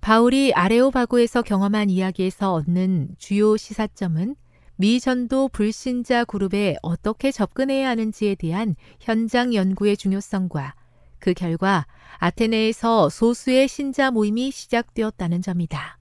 [0.00, 4.34] 바울이 아레오바고에서 경험한 이야기에서 얻는 주요 시사점은
[4.76, 10.74] 미 전도 불신자 그룹에 어떻게 접근해야 하는지에 대한 현장 연구의 중요성과
[11.18, 15.98] 그 결과 아테네에서 소수의 신자 모임이 시작되었다는 점이다.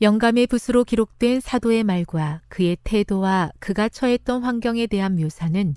[0.00, 5.74] 영감의 붓으로 기록된 사도의 말과 그의 태도와 그가 처했던 환경에 대한 묘사는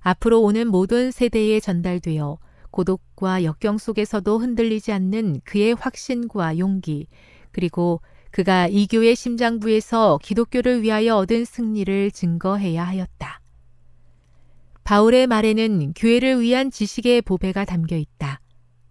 [0.00, 2.38] 앞으로 오는 모든 세대에 전달되어
[2.70, 7.06] 고독과 역경 속에서도 흔들리지 않는 그의 확신과 용기,
[7.52, 8.00] 그리고
[8.30, 13.40] 그가 이교의 심장부에서 기독교를 위하여 얻은 승리를 증거해야 하였다.
[14.84, 18.40] 바울의 말에는 교회를 위한 지식의 보배가 담겨 있다.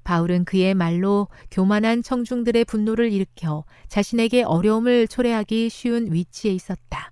[0.03, 7.11] 바울은 그의 말로 교만한 청중들의 분노를 일으켜 자신에게 어려움을 초래하기 쉬운 위치에 있었다.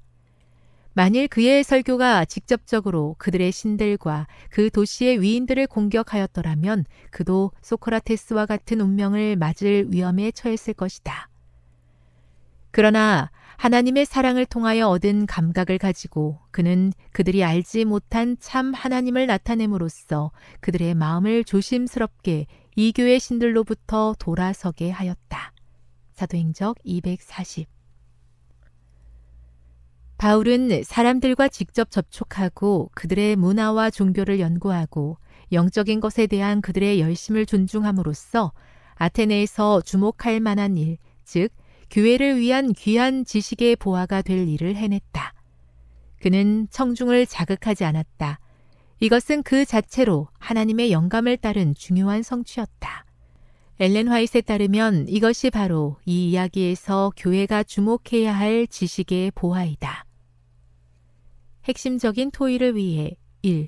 [0.97, 9.93] 만일 그의 설교가 직접적으로 그들의 신들과 그 도시의 위인들을 공격하였더라면 그도 소크라테스와 같은 운명을 맞을
[9.93, 11.29] 위험에 처했을 것이다.
[12.71, 20.31] 그러나 하나님의 사랑을 통하여 얻은 감각을 가지고 그는 그들이 알지 못한 참 하나님을 나타냄으로써
[20.61, 25.53] 그들의 마음을 조심스럽게 이교의 신들로부터 돌아서게 하였다.
[26.13, 27.76] 사도행적 240
[30.17, 35.17] 바울은 사람들과 직접 접촉하고 그들의 문화와 종교를 연구하고
[35.51, 38.51] 영적인 것에 대한 그들의 열심을 존중함으로써
[38.95, 41.49] 아테네에서 주목할 만한 일, 즉,
[41.91, 45.33] 교회를 위한 귀한 지식의 보화가 될 일을 해냈다.
[46.19, 48.39] 그는 청중을 자극하지 않았다.
[48.99, 53.05] 이것은 그 자체로 하나님의 영감을 따른 중요한 성취였다.
[53.79, 60.06] 엘렌 화이트에 따르면 이것이 바로 이 이야기에서 교회가 주목해야 할 지식의 보화이다.
[61.67, 63.67] 핵심적인 토의를 위해 1.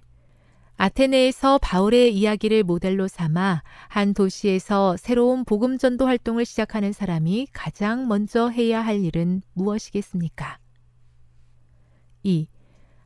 [0.77, 8.47] 아테네에서 바울의 이야기를 모델로 삼아 한 도시에서 새로운 복음 전도 활동을 시작하는 사람이 가장 먼저
[8.47, 10.57] 해야 할 일은 무엇이겠습니까?
[12.23, 12.47] 2.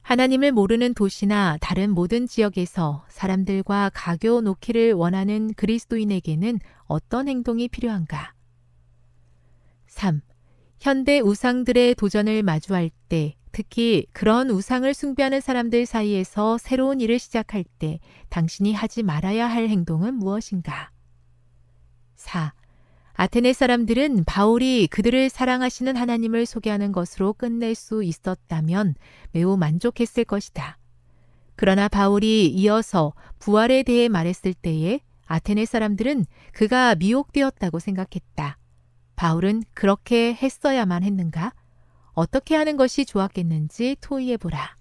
[0.03, 8.33] 하나님을 모르는 도시나 다른 모든 지역에서 사람들과 가교 놓기를 원하는 그리스도인에게는 어떤 행동이 필요한가?
[9.87, 10.21] 3.
[10.79, 17.99] 현대 우상들의 도전을 마주할 때 특히 그런 우상을 숭배하는 사람들 사이에서 새로운 일을 시작할 때
[18.29, 20.89] 당신이 하지 말아야 할 행동은 무엇인가?
[22.15, 22.51] 4.
[23.13, 28.95] 아테네 사람들은 바울이 그들을 사랑하시는 하나님을 소개하는 것으로 끝낼 수 있었다면
[29.31, 30.79] 매우 만족했을 것이다.
[31.55, 38.57] 그러나 바울이 이어서 부활에 대해 말했을 때에 아테네 사람들은 그가 미혹되었다고 생각했다.
[39.15, 41.53] 바울은 그렇게 했어야만 했는가?
[42.13, 44.75] 어떻게 하는 것이 좋았겠는지 토의해보라.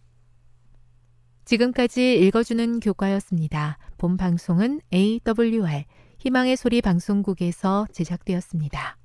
[1.44, 3.79] 지금까지 읽어주는 교과였습니다.
[3.99, 5.84] 본 방송은 AWR
[6.19, 8.96] 희망의 소리 방송국에서 제작되었습니다.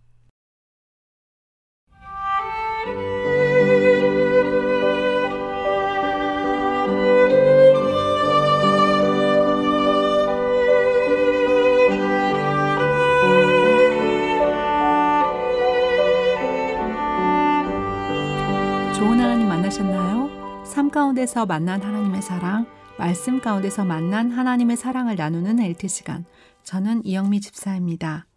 [20.78, 22.68] 삶 가운데서 만난 하나님의 사랑,
[23.00, 26.24] 말씀 가운데서 만난 하나님의 사랑을 나누는 LT 시간.
[26.62, 28.28] 저는 이영미 집사입니다.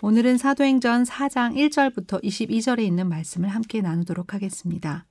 [0.00, 5.04] 오늘은 사도행전 4장 1절부터 22절에 있는 말씀을 함께 나누도록 하겠습니다.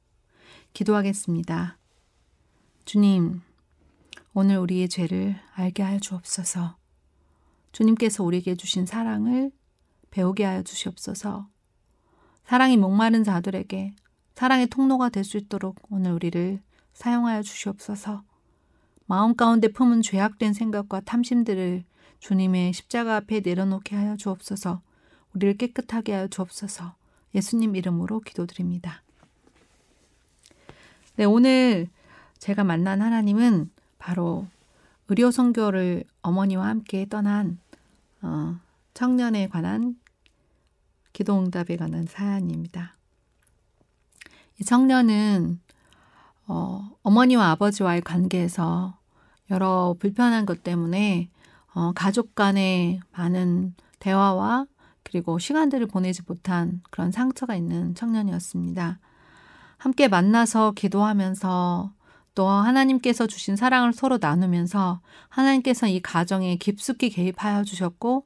[0.71, 1.77] 기도하겠습니다.
[2.85, 3.41] 주님,
[4.33, 6.77] 오늘 우리의 죄를 알게 하여 주옵소서.
[7.73, 9.51] 주님께서 우리에게 주신 사랑을
[10.11, 11.49] 배우게 하여 주시옵소서.
[12.45, 13.95] 사랑이 목마른 자들에게
[14.37, 16.61] 사랑의 통로가 될 수 있도록 오늘 우리를
[16.93, 18.21] 사용하여 주시옵소서.
[19.07, 21.83] 마음 가운데 품은 죄악된 생각과 탐심들을
[22.19, 24.83] 주님의 십자가 앞에 내려놓게 하여 주옵소서.
[25.33, 26.93] 우리를 깨끗하게 하여 주옵소서.
[27.33, 29.01] 예수님 이름으로 기도드립니다.
[31.15, 31.87] 네, 오늘
[32.37, 34.45] 제가 만난 하나님은 바로
[35.07, 37.57] 의료 선교를 어머니와 함께 떠난
[38.21, 38.59] 어,
[38.93, 39.97] 청년에 관한
[41.13, 42.96] 기도응답에 관한 사연입니다.
[44.59, 45.59] 이 청년은
[46.47, 48.97] 어, 어머니와 아버지와의 관계에서
[49.51, 51.29] 여러 불편한 것 때문에
[51.73, 54.65] 어, 가족 간의 많은 대화와
[55.03, 58.99] 그리고 시간들을 보내지 못한 그런 상처가 있는 청년이었습니다.
[59.77, 61.91] 함께 만나서 기도하면서
[62.35, 68.25] 또 하나님께서 주신 사랑을 서로 나누면서 하나님께서 이 가정에 깊숙이 개입하여 주셨고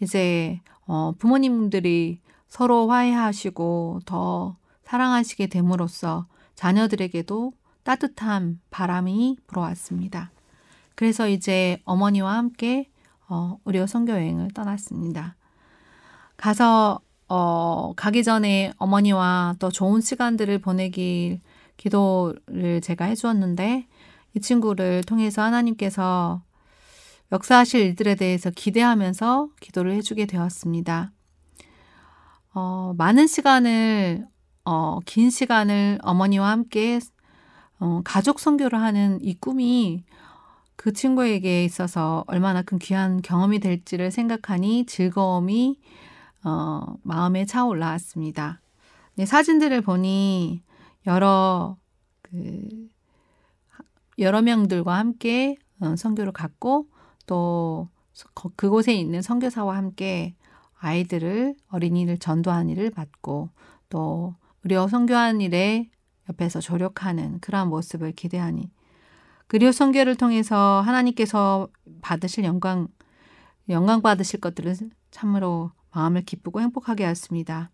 [0.00, 7.52] 이제 어, 부모님들이 서로 화해하시고 더 사랑하시게 됨으로써 자녀들에게도
[7.82, 10.30] 따뜻한 바람이 불어왔습니다.
[10.94, 12.88] 그래서 이제 어머니와 함께
[13.28, 15.36] 어, 의료 선교 여행을 떠났습니다.
[16.36, 21.40] 가서 어, 가기 전에 어머니와 또 좋은 시간들을 보내길
[21.76, 23.86] 기도를 제가 해주었는데
[24.34, 26.42] 이 친구를 통해서 하나님께서
[27.32, 31.10] 역사하실 일들에 대해서 기대하면서 기도를 해주게 되었습니다.
[32.54, 34.26] 어, 많은 시간을
[34.66, 36.98] 어, 긴 시간을 어머니와 함께
[37.78, 40.04] 어, 가족 선교를 하는 이 꿈이
[40.74, 45.78] 그 친구에게 있어서 얼마나 큰 귀한 경험이 될지를 생각하니 즐거움이
[46.44, 48.60] 어, 마음에 차올라왔습니다.
[49.14, 50.62] 네, 사진들을 보니
[51.06, 51.76] 여러
[52.22, 52.88] 그
[54.18, 56.88] 여러 명들과 함께 어, 선교를 갔고
[57.26, 57.88] 또
[58.56, 60.34] 그곳에 있는 선교사와 함께
[60.78, 63.50] 아이들을 어린이를 전도한 일을 맡고
[63.88, 64.34] 또
[64.66, 65.88] 의료 선교한 일에
[66.28, 68.68] 옆에서 조력하는 그러한 모습을 기대하니
[69.46, 71.68] 그리오 선교를 통해서 하나님께서
[72.02, 72.88] 받으실 영광
[73.68, 74.74] 영광 받으실 것들을
[75.12, 77.70] 참으로 마음을 기쁘고 행복하게 하였습니다.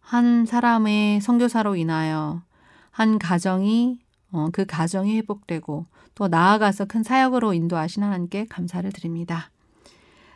[0.00, 2.42] 한 사람의 선교사로 인하여
[2.90, 3.98] 한 가정이
[4.32, 9.50] 어, 그 가정이 회복되고 또 나아가서 큰 사역으로 인도하신 하나님께 감사를 드립니다.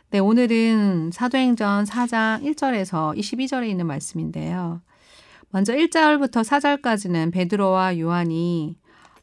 [0.09, 4.81] 네, 오늘은 사도행전 4장 1절에서 22절에 있는 말씀인데요.
[5.49, 8.77] 먼저 1절부터 4절까지는 베드로와 요한이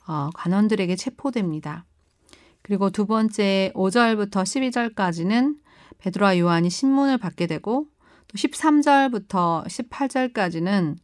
[0.07, 1.85] 어, 관원들에게 체포됩니다.
[2.63, 5.57] 그리고 두 번째 5절부터 12절까지는
[5.99, 7.87] 베드로와 요한이 신문을 받게 되고
[8.29, 10.97] 또 13절부터 18절까지는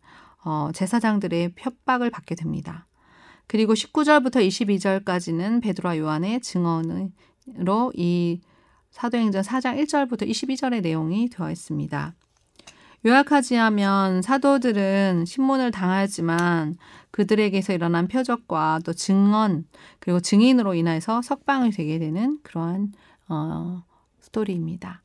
[0.44, 2.86] 어, 제사장들의 협박을 받게 됩니다.
[3.46, 8.40] 그리고 19절부터 22절까지는 베드로와 요한의 증언으로 이
[8.90, 12.14] 사도행전 4장 1절부터 22절의 내용이 되어 있습니다.
[13.06, 16.76] 요약하지 하면 사도들은 신문을 당하지만
[17.10, 19.64] 그들에게서 일어난 표적과 또 증언
[20.00, 22.92] 그리고 증인으로 인해서 석방이 되게 되는 그러한
[23.28, 23.84] 어,
[24.20, 25.02] 스토리입니다.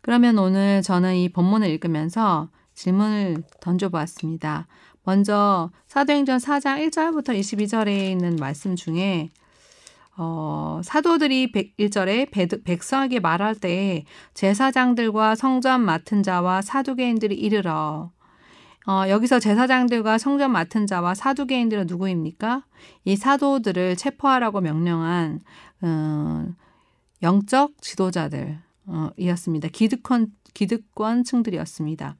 [0.00, 4.66] 그러면 오늘 저는 이 본문을 읽으면서 질문을 던져보았습니다.
[5.04, 9.30] 먼저 사도행전 4장 1절부터 22절에 있는 말씀 중에
[10.16, 14.04] 어, 사도들이 1절에 백성에게 말할 때
[14.34, 18.12] 제사장들과 성전 맡은 자와 사두개인들이 이르러
[18.86, 22.64] 어, 여기서 제사장들과 성전 맡은 자와 사두개인들은 누구입니까?
[23.04, 25.40] 이 사도들을 체포하라고 명령한
[25.84, 26.54] 음,
[27.22, 29.68] 영적 지도자들, 어, 이었습니다.
[29.68, 32.16] 기득권, 기득권층들이었습니다.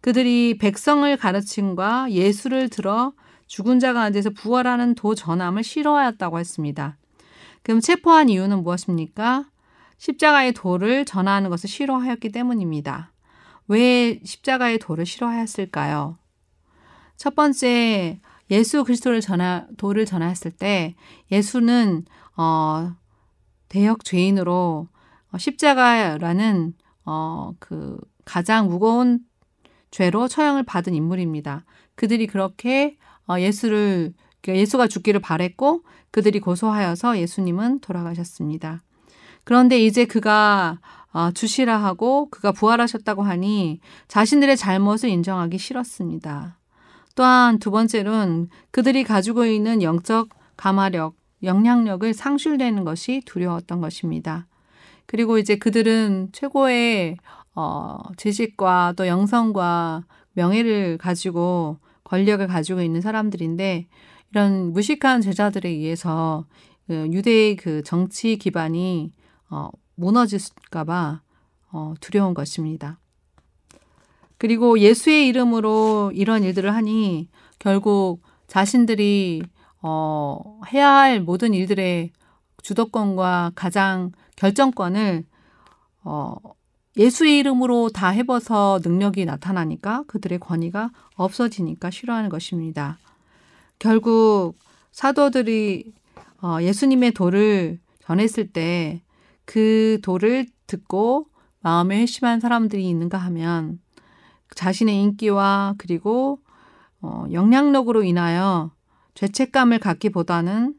[0.00, 3.12] 그들이 백성을 가르침과 예수를 들어
[3.46, 6.96] 죽은 자 가운데서 부활하는 도 전함을 싫어하였다고 했습니다.
[7.62, 9.50] 그럼 체포한 이유는 무엇입니까?
[9.98, 13.12] 십자가의 도를 전하는 것을 싫어하였기 때문입니다.
[13.68, 16.18] 왜 십자가의 도를 싫어하였을까요?
[17.16, 20.96] 첫 번째, 예수 그리스도를 전하, 도를 전하였을 때
[21.30, 22.04] 예수는
[22.36, 22.94] 어,
[23.68, 24.88] 대역 죄인으로
[25.30, 29.20] 어, 십자가라는 어, 그 가장 무거운
[29.90, 31.64] 죄로 처형을 받은 인물입니다.
[31.94, 38.82] 그들이 그렇게 어, 예수를 그러니까 예수가 죽기를 바랬고 그들이 고소하여서 예수님은 돌아가셨습니다.
[39.42, 40.78] 그런데 이제 그가
[41.12, 46.58] 어, 주시라 하고 그가 부활하셨다고 하니 자신들의 잘못을 인정하기 싫었습니다.
[47.14, 54.46] 또한 두 번째로는 그들이 가지고 있는 영적 감화력, 영향력을 상실되는 것이 두려웠던 것입니다.
[55.06, 57.16] 그리고 이제 그들은 최고의
[57.54, 63.86] 어, 지식과 또 영성과 명예를 가지고 권력을 가지고 있는 사람들인데
[64.32, 66.46] 이런 무식한 제자들에 의해서
[66.86, 69.12] 그 유대의 그 정치 기반이
[69.50, 71.20] 어, 무너질까봐
[71.72, 72.98] 어, 두려운 것입니다.
[74.38, 79.42] 그리고 예수의 이름으로 이런 일들을 하니 결국 자신들이
[79.82, 82.10] 어, 해야 할 모든 일들의
[82.62, 85.24] 주도권과 가장 결정권을
[86.04, 86.36] 어,
[86.96, 92.98] 예수의 이름으로 다 해봐서 능력이 나타나니까 그들의 권위가 없어지니까 싫어하는 것입니다.
[93.82, 94.54] 결국
[94.92, 95.92] 사도들이
[96.42, 99.02] 어, 예수님의 도를 전했을 때
[99.44, 101.26] 그 도를 듣고
[101.60, 103.80] 마음에 회심한 사람들이 있는가 하면
[104.54, 106.40] 자신의 인기와 그리고
[107.00, 108.70] 어, 영향력으로 인하여
[109.14, 110.74] 죄책감을 갖기보다는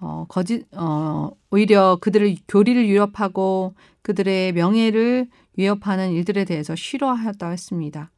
[0.00, 8.10] 어, 거짓, 어, 오히려 그들의 교리를 위협하고 그들의 명예를 위협하는 일들에 대해서 싫어하였다고 했습니다.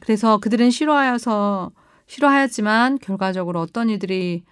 [0.00, 1.72] 그래서 그들은 싫어하여서
[2.06, 4.44] 싫어하였지만 결과적으로 어떤 일들이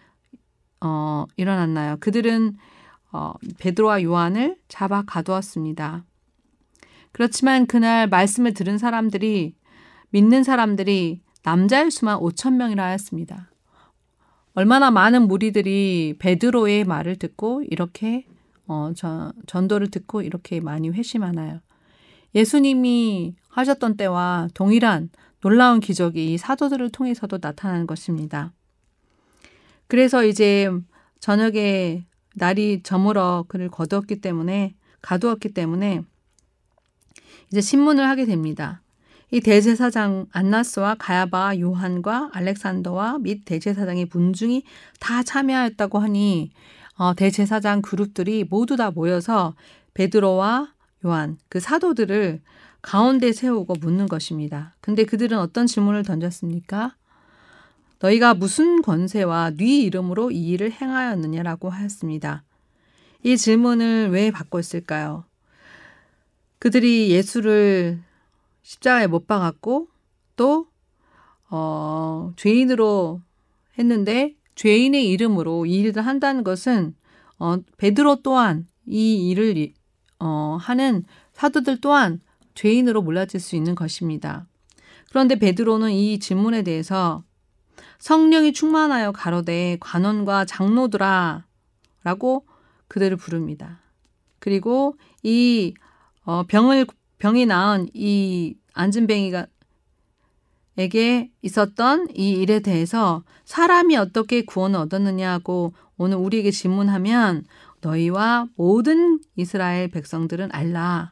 [0.81, 1.97] 어, 일어났나요?
[2.01, 2.57] 그들은
[3.13, 6.05] 어, 베드로와 요한을 잡아 가두었습니다.
[7.13, 9.55] 그렇지만 그날 말씀을 들은 사람들이
[10.11, 13.51] 믿는 사람들이 남자일 수만 5천 명이라 하였습니다.
[14.55, 18.27] 얼마나 많은 무리들이 베드로의 말을 듣고 이렇게
[18.67, 21.61] 어, 저, 전도를 듣고 이렇게 많이 회심하나요?
[22.35, 25.11] 예수님이 하셨던 때와 동일한
[25.43, 28.53] 놀라운 기적이 사도들을 통해서도 나타나는 것입니다.
[29.89, 30.71] 그래서 이제
[31.21, 36.03] 저녁에 날이 저물어 그를 거두었기 때문에 가두었기 때문에
[37.51, 38.81] 이제 신문을 하게 됩니다.
[39.31, 44.63] 이 대제사장 안나스와 가야바, 요한과 알렉산더와 및 대제사장의 문중이
[45.01, 46.53] 다 참여하였다고 하니
[46.97, 49.55] 어, 대제사장 그룹들이 모두 다 모여서
[49.95, 50.73] 베드로와
[51.05, 52.41] 요한 그 사도들을
[52.83, 54.75] 가운데 세우고 묻는 것입니다.
[54.81, 56.97] 근데 그들은 어떤 질문을 던졌습니까?
[58.01, 62.43] 너희가 무슨 권세와 네 이름으로 이 일을 행하였느냐라고 하였습니다.
[63.23, 65.25] 이 질문을 왜 받고 있을까요?
[66.59, 68.01] 그들이 예수를
[68.63, 69.89] 십자가에 못 박았고
[70.37, 70.67] 또
[71.49, 73.21] 어, 죄인으로
[73.79, 76.95] 했는데 죄인의 이름으로 이 일을 한다는 것은
[77.39, 79.73] 어, 베드로 또한 이 일을
[80.19, 82.21] 어, 하는 사도들 또한
[82.55, 84.47] 죄인으로 몰라질 수 있는 것입니다.
[85.11, 87.23] 그런데 베드로는 이 질문에 대해서
[87.99, 91.45] 성령이 충만하여 가로되 관원과 장로들아
[92.03, 92.47] 라고
[92.89, 93.81] 그들을 부릅니다.
[94.39, 95.75] 그리고 이
[96.25, 96.87] 어, 병을
[97.19, 99.47] 병이 나은 이 안진뱅이가
[100.79, 107.45] 에게 있었던 이 일에 대해서 사람이 어떻게 구원을 얻었느냐고 오늘 우리에게 질문하면
[107.83, 111.12] 너희와 모든 이스라엘 백성들은 알라.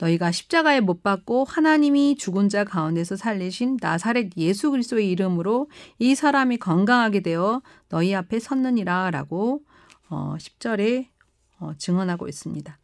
[0.00, 6.56] 너희가 십자가에 못 박고 하나님이 죽은 자 가운데서 살리신 나사렛 예수 그리스도의 이름으로 이 사람이
[6.56, 9.62] 건강하게 되어 너희 앞에 섰느니라라고
[10.08, 11.06] 어 10절에
[11.58, 12.78] 어 증언하고 있습니다.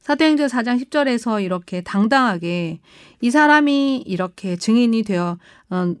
[0.00, 2.80] 사도행전 4장 10절에서 이렇게 당당하게
[3.20, 5.38] 이 사람이 이렇게 증인이 되어
[5.68, 5.94] 어,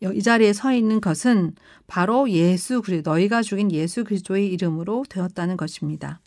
[0.00, 1.54] 이 자리에 서 있는 것은
[1.86, 6.20] 바로 예수 그리스도 너희가 죽인 예수 그리스도의 이름으로 되었다는 것입니다.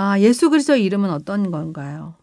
[0.00, 2.14] 아, 예수 그리스도의 이름은 어떤 건가요?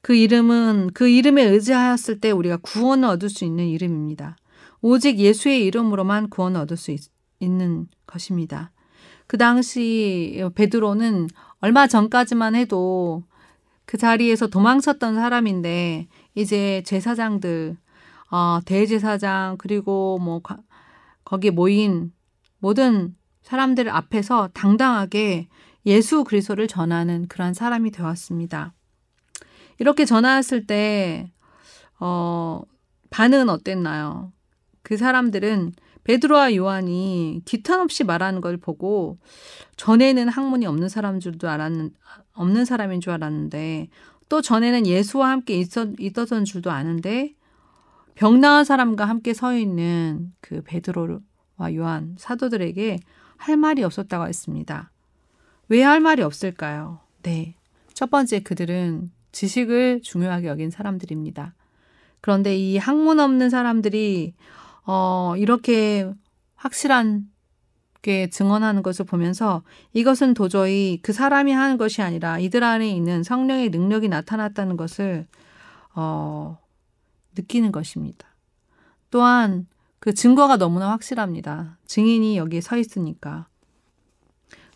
[0.00, 4.38] 그 이름은 그 이름에 의지하였을 때 우리가 구원을 얻을 수 있는 이름입니다.
[4.80, 7.02] 오직 예수의 이름으로만 구원을 얻을 수 있,
[7.42, 8.70] 는 것입니다.
[9.26, 11.28] 그 당시 베드로는
[11.60, 13.24] 얼마 전까지만 해도
[13.84, 17.76] 그 자리에서 도망쳤던 사람인데 이제 제사장들,
[18.30, 20.40] 어, 대제사장 그리고 뭐
[21.24, 22.10] 거기 모인
[22.58, 25.48] 모든 사람들 앞에서 당당하게
[25.86, 28.72] 예수 그리스도를 전하는 그러한 사람이 되었습니다.
[29.78, 31.32] 이렇게 전하였을 때
[31.98, 32.62] 어,
[33.10, 34.32] 반응은 어땠나요?
[34.82, 35.72] 그 사람들은
[36.04, 39.18] 베드로와 요한이 기탄 없이 말하는 걸 보고
[39.76, 41.92] 전에는 학문이 없는 사람인 줄도 알았는
[42.34, 43.88] 없는 사람인 줄 알았는데
[44.28, 47.34] 또 전에는 예수와 함께 있었, 있었던 줄도 아는데
[48.14, 52.98] 병 나은 사람과 함께 서 있는 그 베드로와 요한 사도들에게
[53.36, 54.91] 할 말이 없었다고 했습니다.
[55.68, 57.00] 왜 할 말이 없을까요?
[57.22, 57.54] 네.
[57.94, 61.54] 첫 번째 그들은 지식을 중요하게 여긴 사람들입니다.
[62.20, 64.34] 그런데 이 학문 없는 사람들이
[64.84, 66.10] 어, 이렇게
[66.54, 67.28] 확실한
[68.02, 73.70] 게 증언하는 것을 보면서 이것은 도저히 그 사람이 하는 것이 아니라 이들 안에 있는 성령의
[73.70, 75.26] 능력이 나타났다는 것을
[75.94, 76.58] 어,
[77.36, 78.26] 느끼는 것입니다.
[79.10, 79.66] 또한
[80.00, 81.78] 그 증거가 너무나 확실합니다.
[81.86, 83.46] 증인이 여기에 서 있으니까.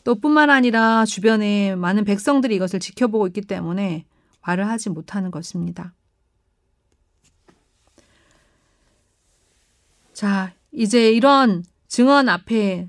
[0.06, 4.06] 또 뿐만 아니라 주변에 많은 백성들이 이것을 지켜보고 있기 때문에
[4.46, 5.94] 말을 하지 못하는 것입니다.
[10.12, 12.88] 자, 이제 이런 증언 앞에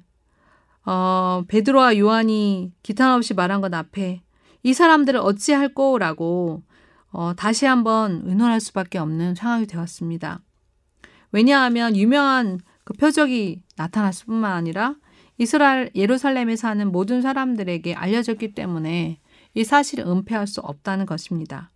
[0.86, 4.22] 어, 베드로와 요한이 기탄 없이 말한 것 앞에
[4.62, 6.62] 이 사람들을 어찌할 거라고
[7.10, 10.42] 어, 다시 한번 의논할 수밖에 없는 상황이 되었습니다.
[11.32, 14.94] 왜냐하면 유명한 그 표적이 나타났을 뿐만 아니라
[15.38, 19.20] 이스라엘 예루살렘에 사는 모든 사람들에게 알려졌기 때문에
[19.54, 21.72] 이 사실을 은폐할 수 없다는 것입니다.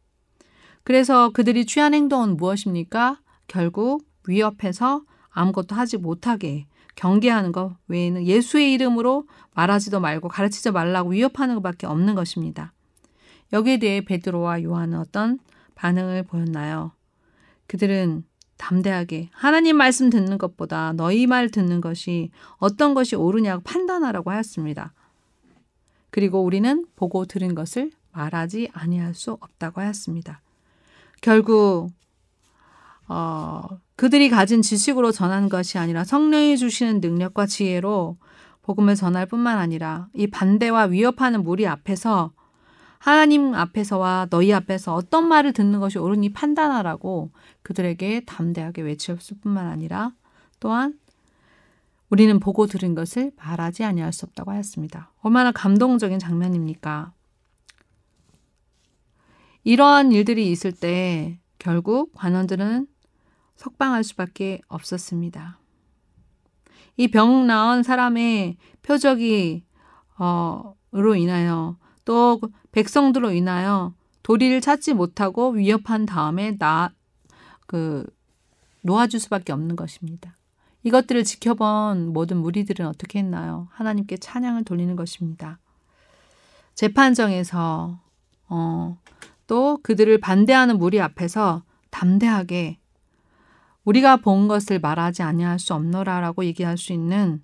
[0.84, 3.22] 그래서 그들이 취한 행동은 무엇입니까?
[3.48, 11.56] 결국 위협해서 아무것도 하지 못하게 경계하는 것 외에는 예수의 이름으로 말하지도 말고 가르치지 말라고 위협하는
[11.56, 12.74] 것밖에 없는 것입니다.
[13.54, 15.40] 여기에 대해 베드로와 요한은 어떤
[15.76, 16.92] 반응을 보였나요?
[17.68, 18.24] 그들은
[18.62, 24.94] 담대하게 하나님 말씀 듣는 것보다 너희 말 듣는 것이 어떤 것이 옳으냐고 판단하라고 하였습니다.
[26.12, 30.42] 그리고 우리는 보고 들은 것을 말하지 아니할 수 없다고 하였습니다.
[31.22, 31.90] 결국
[33.08, 33.64] 어,
[33.96, 38.18] 그들이 가진 지식으로 전하는 것이 아니라 성령이 주시는 능력과 지혜로
[38.62, 42.32] 복음을 전할 뿐만 아니라 이 반대와 위협하는 무리 앞에서
[43.02, 47.32] 하나님 앞에서와 너희 앞에서 어떤 말을 듣는 것이 옳으니 판단하라고
[47.64, 50.14] 그들에게 담대하게 외치었을 뿐만 아니라
[50.60, 51.00] 또한
[52.12, 55.12] 우리는 보고 들은 것을 말하지 아니할 수 없다고 하였습니다.
[55.22, 57.12] 얼마나 감동적인 장면입니까?
[59.64, 62.86] 이러한 일들이 있을 때 결국 관원들은
[63.56, 65.58] 석방할 수밖에 없었습니다.
[66.98, 69.64] 이 병 나은 사람의 표적이
[70.20, 72.40] 어, 로 인하여 또
[72.72, 76.92] 백성들로 인하여 도리를 찾지 못하고 위협한 다음에 나
[77.72, 78.06] 그
[78.82, 80.36] 놓아줄 수밖에 없는 것입니다.
[80.84, 83.70] 이것들을 지켜본 모든 무리들은 어떻게 했나요?
[83.72, 85.58] 하나님께 찬양을 돌리는 것입니다.
[86.76, 87.98] 재판정에서
[88.50, 88.98] 어,
[89.48, 92.78] 또 그들을 반대하는 무리 앞에서 담대하게
[93.86, 97.42] 우리가 본 것을 말하지 아니할 수 없노라라고 얘기할 수 있는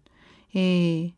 [0.53, 1.13] 이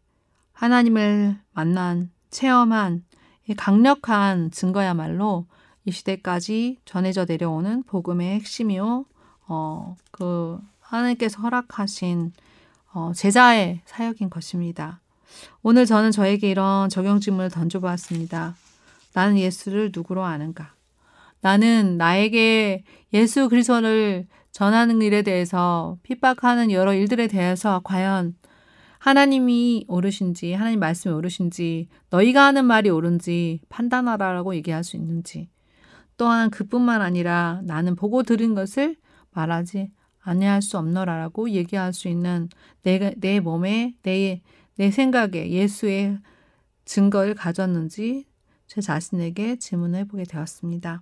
[0.53, 3.08] 하나님을 만난 체험한 이
[3.55, 5.45] 강력한 증거야말로
[5.85, 9.05] 이 시대까지 전해져 내려오는 복음의 핵심이요.
[9.47, 12.31] 어, 그 하나님께서 허락하신
[12.93, 14.99] 어, 제자의 사역인 것입니다.
[15.61, 18.55] 오늘 저는 저에게 이런 적용 질문을 던져보았습니다.
[19.13, 20.73] 나는 예수를 누구로 아는가?
[21.41, 22.83] 나는 나에게
[23.13, 28.35] 예수 그리스도를 전하는 일에 대해서 핍박하는 여러 일들에 대해서 과연
[28.99, 35.49] 하나님이 옳으신지, 하나님 말씀이 옳으신지, 너희가 하는 말이 옳은지 판단하라라고 얘기할 수 있는지,
[36.17, 38.97] 또한 그뿐만 아니라 나는 보고 들은 것을
[39.31, 42.49] 말하지 아니할 수 없노라라고 얘기할 수 있는
[42.83, 44.41] 내, 내 몸에, 내,
[44.75, 46.19] 내 생각에 예수의
[46.85, 48.25] 증거를 가졌는지
[48.67, 51.01] 제 자신에게 질문을 해보게 되었습니다.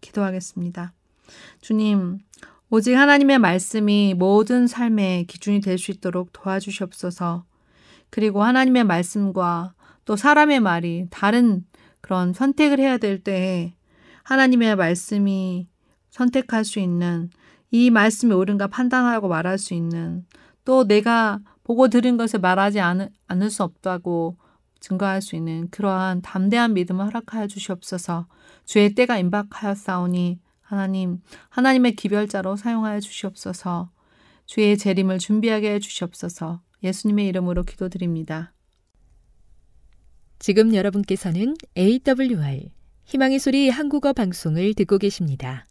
[0.00, 0.92] 기도하겠습니다.
[1.60, 2.18] 주님,
[2.76, 7.46] 오직 하나님의 말씀이 모든 삶의 기준이 될 수 있도록 도와주시옵소서.
[8.10, 9.72] 그리고 하나님의 말씀과
[10.04, 11.64] 또 사람의 말이 다른
[12.02, 13.74] 그런 선택을 해야 될 때에
[14.24, 15.68] 하나님의 말씀이
[16.10, 17.30] 선택할 수 있는
[17.70, 20.26] 이 말씀이 옳은가 판단하고 말할 수 있는
[20.66, 24.36] 또 내가 보고 들은 것을 말하지 않을, 않을 수 없다고
[24.80, 28.26] 증거할 수 있는 그러한 담대한 믿음을 허락하여 주시옵소서
[28.66, 33.90] 주의 때가 임박하였사오니 하나님, 하나님의 기별자로 사용하여 주시옵소서.
[34.46, 36.60] 주의 재림을 준비하게 해 주시옵소서.
[36.82, 38.52] 예수님의 이름으로 기도드립니다.
[40.38, 42.70] 지금 여러분께서는 AWR
[43.04, 45.66] 희망의 소리 한국어 방송을 듣고 계십니다.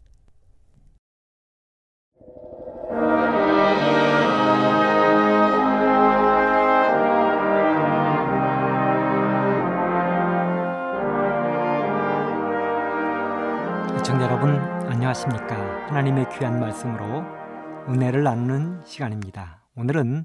[13.98, 15.88] 시청자 여러분 안녕하십니까?
[15.88, 17.22] 하나님의 귀한 말씀으로
[17.86, 19.62] 은혜를 나누는 시간입니다.
[19.76, 20.24] 오늘은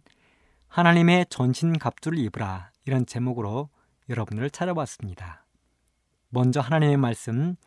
[0.69, 3.67] 하나님의 전신 갑주를 입으라 이런 제목으로
[4.07, 5.45] 여러분을 찾아봤습니다.
[6.29, 7.57] 먼저 하나님의 말씀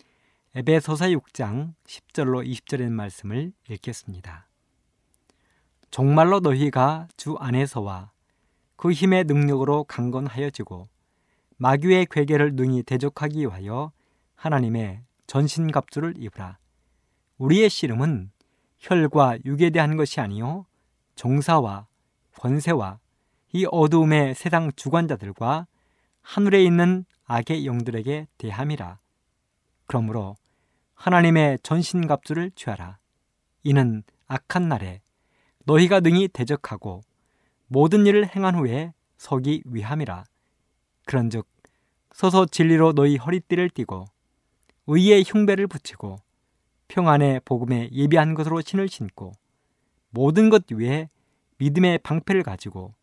[0.55, 4.49] 에베소서 6장 10절로 20절의 말씀을 읽겠습니다.
[5.91, 8.13] 정말로 너희가 주 안에서와
[8.77, 10.89] 그 힘의 능력으로 강건하여지고
[11.59, 13.93] 마귀의 괴계를 능히 대적하기 위하여
[14.37, 16.57] 하나님의 전신갑주를 입으라.
[17.39, 18.31] 우리의 씨름은
[18.79, 20.67] 혈과 육에 대한 것이 아니요
[21.17, 21.87] 종사와
[22.39, 22.99] 권세와
[23.53, 25.67] 이 어두움의 세상 주관자들과
[26.23, 28.99] 하늘에 있는 악의 영들에게 대함이라.
[29.87, 30.37] 그러므로
[30.95, 32.99] 하나님의 전신갑주를 취하라.
[33.63, 35.01] 이는 악한 날에
[35.65, 37.03] 너희가 능히 대적하고
[37.67, 40.25] 모든 일을 행한 후에 서기 위함이라.
[41.07, 41.47] 그런즉
[42.13, 44.07] 서서 진리로 너희 허리띠를 띠고
[44.87, 46.17] 의의 흉배를 붙이고
[46.89, 49.33] 평안의 복음에 예비한 것으로 신을 신고
[50.11, 51.09] 모든 것 위에
[51.59, 52.95] 믿음의 방패를 가지고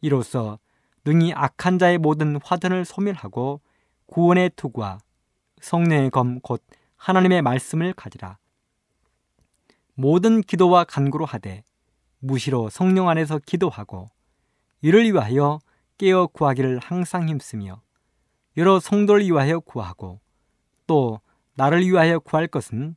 [0.00, 0.58] 이로써
[1.04, 3.60] 능히 악한 자의 모든 화전을 소멸하고
[4.06, 4.98] 구원의 투구와
[5.60, 6.62] 성령의 검 곧
[6.96, 8.38] 하나님의 말씀을 가지라.
[9.94, 11.62] 모든 기도와 간구로 하되
[12.18, 14.08] 무시로 성령 안에서 기도하고
[14.82, 15.60] 이를 위하여
[15.96, 17.80] 깨어 구하기를 항상 힘쓰며
[18.56, 20.20] 여러 성도를 위하여 구하고
[20.86, 21.20] 또
[21.54, 22.96] 나를 위하여 구할 것은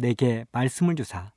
[0.00, 1.32] 내게 말씀을 주사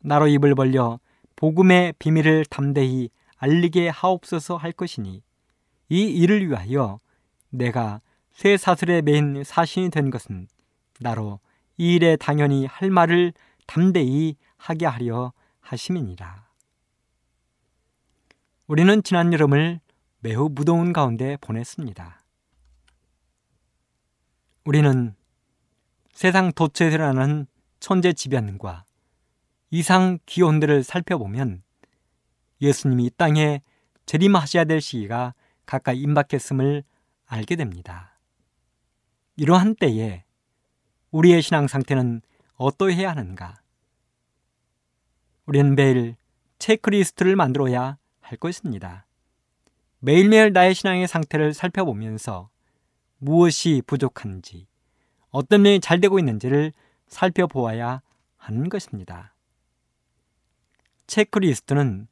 [0.00, 1.00] 나로 입을 벌려
[1.36, 5.22] 복음의 비밀을 담대히 알리게 하옵소서 할 것이니
[5.88, 7.00] 이 일을 위하여
[7.50, 8.00] 내가
[8.32, 10.48] 쇠 사슬에 매인 사신이 된 것은
[11.00, 11.40] 나로
[11.76, 13.32] 이 일에 당연히 할 말을
[13.66, 16.44] 담대히 하게 하려 하심이니라.
[18.66, 19.80] 우리는 지난 여름을
[20.20, 22.20] 매우 무더운 가운데 보냈습니다.
[24.64, 25.14] 우리는
[26.12, 27.46] 세상 도처에라는
[27.84, 28.86] 천재지변과
[29.68, 31.62] 이상 기온들을 살펴보면
[32.62, 33.60] 예수님이 이 땅에
[34.06, 35.34] 재림하셔야 될 시기가
[35.66, 36.82] 가까이 임박했음을
[37.26, 38.18] 알게 됩니다.
[39.36, 40.24] 이러한 때에
[41.10, 42.22] 우리의 신앙 상태는
[42.54, 43.60] 어떠해야 하는가?
[45.44, 46.16] 우리는 매일
[46.58, 49.04] 체크리스트를 만들어야 할 것입니다.
[49.98, 52.48] 매일매일 나의 신앙의 상태를 살펴보면서
[53.18, 54.68] 무엇이 부족한지,
[55.28, 56.72] 어떤 면이 잘 되고 있는지를
[57.14, 58.02] 살펴보아야
[58.36, 59.34] 하는 것입니다.
[61.06, 62.08] 체크리스트는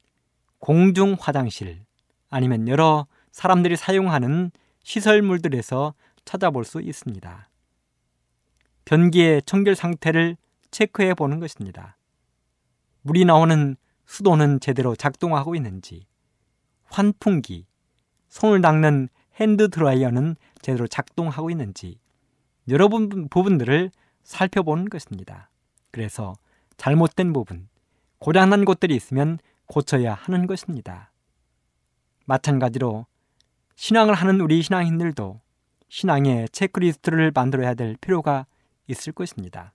[0.58, 1.84] 공중 화장실
[2.30, 4.52] 아니면 여러 사람들이 사용하는
[4.84, 7.48] 시설물들에서 찾아볼 수 있습니다.
[8.84, 10.36] 변기의 청결 상태를
[10.70, 11.96] 체크해 보는 것입니다.
[13.02, 16.06] 물이 나오는 수도는 제대로 작동하고 있는지,
[16.84, 17.66] 환풍기,
[18.28, 21.98] 손을 닦는 핸드 드라이어는 제대로 작동하고 있는지,
[22.68, 23.90] 여러 부분들을
[24.22, 25.50] 살펴보는 것입니다.
[25.90, 26.34] 그래서
[26.76, 27.68] 잘못된 부분,
[28.18, 31.12] 고장난 곳들이 있으면 고쳐야 하는 것입니다.
[32.24, 33.06] 마찬가지로
[33.74, 35.40] 신앙을 하는 우리 신앙인들도
[35.88, 38.46] 신앙의 체크리스트를 만들어야 될 필요가
[38.86, 39.74] 있을 것입니다.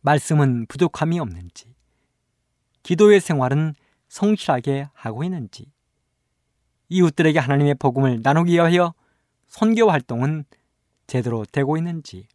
[0.00, 1.74] 말씀은 부족함이 없는지,
[2.82, 3.74] 기도의 생활은
[4.08, 5.72] 성실하게 하고 있는지,
[6.88, 8.94] 이웃들에게 하나님의 복음을 나누기 위하여
[9.46, 10.44] 선교 활동은
[11.06, 12.28] 제대로 되고 있는지,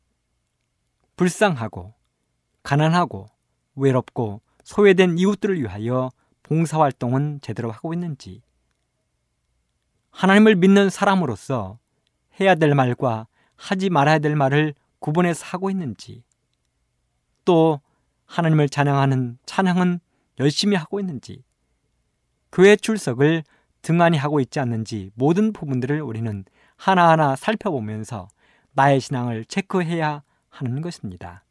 [1.16, 1.94] 불쌍하고
[2.64, 3.30] 가난하고
[3.76, 6.12] 외롭고 소외된 이웃들을 위하여
[6.44, 8.42] 봉사활동은 제대로 하고 있는지,
[10.12, 11.80] 하나님을 믿는 사람으로서
[12.40, 16.24] 해야 될 말과 하지 말아야 될 말을 구분해서 하고 있는지,
[17.46, 17.82] 또
[18.26, 20.00] 하나님을 찬양하는 찬양은
[20.40, 21.44] 열심히 하고 있는지,
[22.52, 23.44] 교회 출석을
[23.82, 26.46] 등한히 하고 있지 않는지 모든 부분들을 우리는
[26.76, 28.28] 하나하나 살펴보면서
[28.72, 31.44] 나의 신앙을 체크해야 하는 것입니다.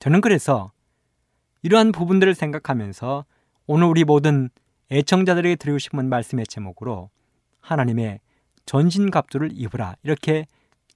[0.00, 0.72] 저는 그래서
[1.62, 3.24] 이러한 부분들을 생각하면서
[3.66, 4.50] 오늘 우리 모든
[4.90, 7.10] 애청자들에게 드리고 싶은 말씀의 제목으로
[7.60, 8.20] 하나님의
[8.66, 10.46] 전신갑주를 입으라 이렇게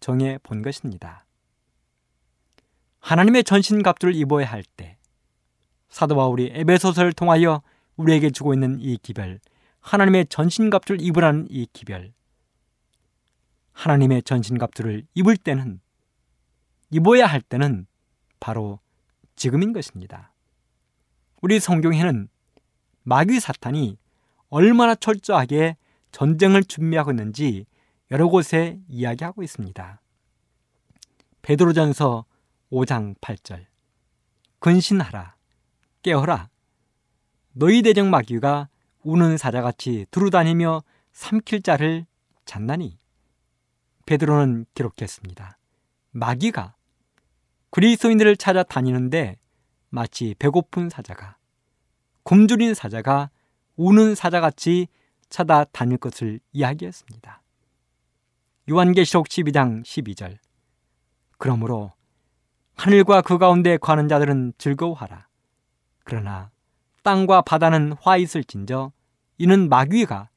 [0.00, 1.24] 정해 본 것입니다.
[3.00, 4.96] 하나님의 전신갑주를 입어야 할 때
[5.88, 7.62] 사도 바울이 에베소서를 통하여
[7.96, 9.38] 우리에게 주고 있는 이 기별
[9.78, 12.12] 하나님의 전신갑주를 입으라는 이 기별
[13.72, 15.80] 하나님의 전신갑주를 입을 때는
[16.94, 17.88] 입어야 할 때는
[18.38, 18.78] 바로
[19.35, 20.33] 지금인 것입니다.
[21.42, 22.28] 우리 성경에는
[23.02, 23.98] 마귀 사탄이
[24.48, 25.76] 얼마나 철저하게
[26.12, 27.66] 전쟁을 준비하고 있는지
[28.12, 30.00] 여러 곳에 이야기하고 있습니다.
[31.42, 32.26] 베드로전서
[32.70, 33.66] 5장 8절
[34.61, 35.35] 근신하라
[36.02, 36.48] 깨어라
[37.54, 38.68] 너희 대적 마귀가
[39.02, 42.07] 우는 사자같이 두루다니며 삼킬 자를
[42.44, 43.00] 찾나니
[44.07, 45.59] 베드로는 기록했습니다.
[46.12, 46.73] 마귀가
[47.74, 49.37] 그리스도인들을 찾아 다니는데
[49.90, 51.38] 마치 배고픈 사자가
[52.22, 53.30] 굶주린 사자가
[53.74, 54.87] 우는 사자같이
[55.28, 57.42] 찾아 다닐 것을 이야기했습니다.
[58.70, 60.38] 요한계시록 12장 12절
[61.37, 61.90] 그러므로
[62.76, 65.26] 하늘과 그 가운데 거하는 자들은 즐거워하라.
[66.04, 66.52] 그러나
[67.02, 68.92] 땅과 바다는 화 있을진저
[69.38, 70.28] 이는 마귀가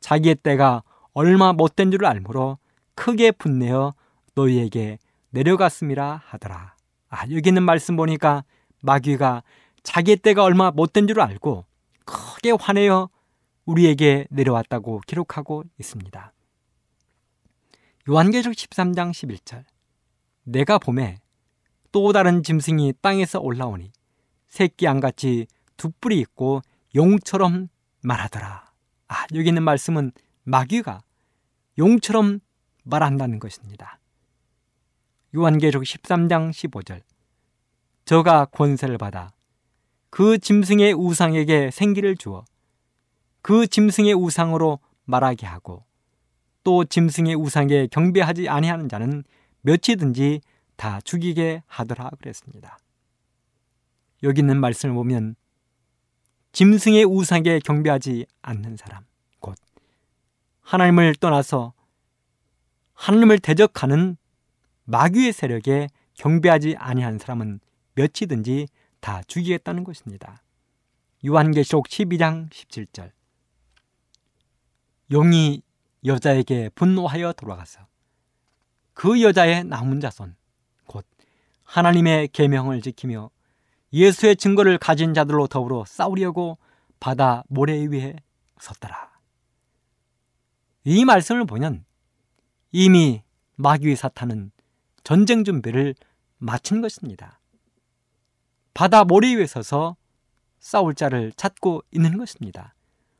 [0.00, 2.56] 자기의 때가 얼마 못된 줄을 알므로
[2.94, 3.92] 크게 분내어
[4.34, 4.96] 너희에게
[5.30, 6.74] 내려갔음이라 하더라.
[7.08, 8.44] 아, 여기 있는 말씀 보니까
[8.82, 9.42] 마귀가
[9.82, 11.64] 자기의 때가 얼마 못된 줄을 알고
[12.04, 13.08] 크게 화내어
[13.64, 16.32] 우리에게 내려왔다고 기록하고 있습니다.
[18.08, 19.64] 요한계시록 13장 11절
[20.44, 21.18] 내가 봄에
[21.92, 23.92] 또 다른 짐승이 땅에서 올라오니
[24.48, 26.62] 새끼 양같이 두 뿔이 있고
[26.94, 27.68] 용처럼
[28.02, 28.70] 말하더라.
[29.08, 30.12] 아, 여기 있는 말씀은
[30.44, 31.02] 마귀가
[31.78, 32.40] 용처럼
[32.84, 33.99] 말한다는 것입니다.
[35.34, 37.02] 요한계시록 13장 15절
[38.04, 39.32] 저가 권세를 받아
[40.10, 42.44] 그 짐승의 우상에게 생기를 주어
[43.42, 45.84] 그 짐승의 우상으로 말하게 하고
[46.62, 49.24] 또 짐승의 우상에 경배하지 아니하는 자는
[49.62, 50.40] 몇이든지
[50.76, 52.78] 다 죽이게 하더라 그랬습니다.
[54.22, 55.36] 여기 있는 말씀을 보면
[56.52, 59.04] 짐승의 우상에 경배하지 않는 사람
[59.38, 59.56] 곧
[60.60, 61.72] 하나님을 떠나서
[62.94, 64.16] 하나님을 대적하는
[64.90, 67.60] 마귀의 세력에 경배하지 아니한 사람은
[67.94, 68.66] 몇이든지
[68.98, 70.42] 다 죽이겠다는 것입니다.
[71.24, 73.12] 요한계시록 12장 17절
[75.12, 75.62] 용이
[76.04, 77.86] 여자에게 분노하여 돌아가서
[78.92, 80.34] 그 여자의 남은 자손
[80.86, 81.06] 곧
[81.62, 83.30] 하나님의 계명을 지키며
[83.92, 86.58] 예수의 증거를 가진 자들로 더불어 싸우려고
[86.98, 88.16] 바다 모래 위에
[88.58, 89.10] 섰더라.
[90.84, 91.84] 이 말씀을 보면
[92.72, 93.22] 이미
[93.54, 94.50] 마귀의 사탄은
[95.04, 95.94] 전쟁 준비를
[96.38, 97.40] 마친 것입니다.
[98.74, 99.96] 바다 모래 위에 서서
[100.58, 102.74] 싸울 자를 찾고 있는 것입니다.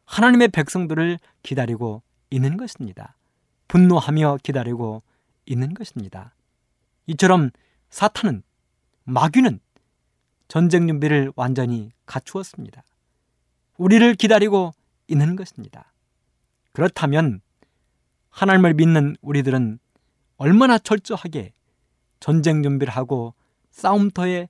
[0.05, 3.16] 하나님의 백성들을 기다리고 있는 것입니다.
[3.69, 5.03] 분노하며 기다리고
[5.47, 6.35] 있는 것입니다.
[7.07, 7.51] 이처럼
[7.90, 8.43] 사탄은
[9.05, 9.61] 마귀는
[10.49, 12.83] 전쟁 준비를 완전히 갖추었습니다.
[13.79, 14.73] 우리를 기다리고
[15.09, 15.93] 있는 것입니다.
[16.73, 17.40] 그렇다면
[18.31, 19.79] 하나님을 믿는 우리들은
[20.37, 21.53] 얼마나 철저하게
[22.21, 23.35] 전쟁 준비를 하고
[23.71, 24.49] 싸움터에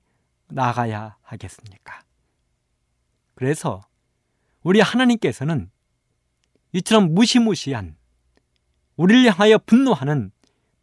[0.49, 2.01] 나가야 하겠습니까?
[3.35, 3.81] 그래서
[4.61, 5.71] 우리 하나님께서는
[6.73, 7.95] 이처럼 무시무시한
[8.95, 10.31] 우리를 향하여 분노하는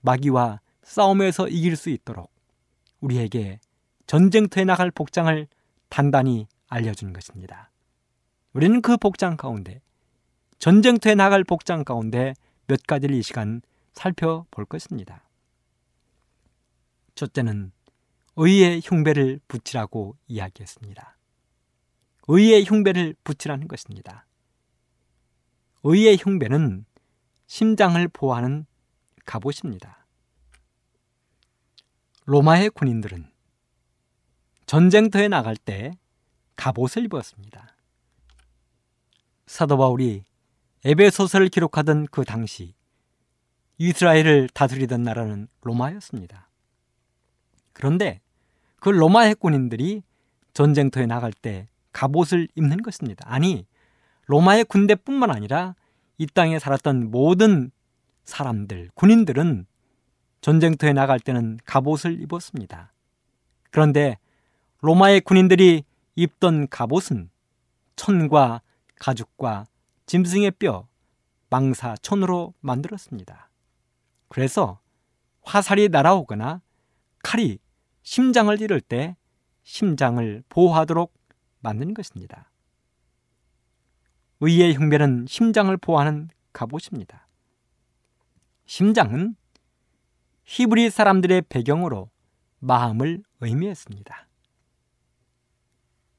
[0.00, 2.32] 마귀와 싸움에서 이길 수 있도록
[3.00, 3.60] 우리에게
[4.06, 5.46] 전쟁터에 나갈 복장을
[5.88, 7.70] 단단히 알려준 것입니다.
[8.52, 9.80] 우리는 그 복장 가운데
[10.58, 12.34] 전쟁터에 나갈 복장 가운데
[12.66, 15.27] 몇 가지를 이 시간 살펴볼 것입니다.
[17.18, 17.72] 첫째는
[18.36, 21.18] 의의 흉배를 붙이라고 이야기했습니다.
[22.28, 24.26] 의의 흉배를 붙이라는 것입니다.
[25.82, 26.84] 의의 흉배는
[27.46, 28.66] 심장을 보호하는
[29.24, 30.06] 갑옷입니다.
[32.26, 33.32] 로마의 군인들은
[34.66, 35.98] 전쟁터에 나갈 때
[36.54, 37.74] 갑옷을 입었습니다.
[39.46, 40.24] 사도 바울이
[40.84, 42.74] 에베소서를 기록하던 그 당시
[43.78, 46.47] 이스라엘을 다스리던 나라는 로마였습니다.
[47.78, 48.20] 그런데
[48.80, 50.02] 그 로마 해군인들이
[50.52, 53.24] 전쟁터에 나갈 때 갑옷을 입는 것입니다.
[53.26, 53.66] 아니,
[54.26, 55.76] 로마의 군대뿐만 아니라
[56.18, 57.70] 이 땅에 살았던 모든
[58.24, 59.66] 사람들, 군인들은
[60.40, 62.92] 전쟁터에 나갈 때는 갑옷을 입었습니다.
[63.70, 64.18] 그런데
[64.80, 65.84] 로마의 군인들이
[66.16, 67.30] 입던 갑옷은
[67.94, 68.60] 천과
[68.98, 69.66] 가죽과
[70.06, 70.88] 짐승의 뼈,
[71.48, 73.48] 망사, 천으로 만들었습니다.
[74.28, 74.80] 그래서
[75.42, 76.60] 화살이 날아오거나
[77.22, 77.60] 칼이
[78.08, 79.18] 심장을 찌를 때
[79.64, 81.12] 심장을 보호하도록
[81.60, 82.50] 만든 것입니다.
[84.40, 87.28] 의의 흉배는 심장을 보호하는 갑옷입니다.
[88.64, 89.36] 심장은
[90.44, 92.08] 히브리 사람들의 배경으로
[92.60, 94.26] 마음을 의미했습니다.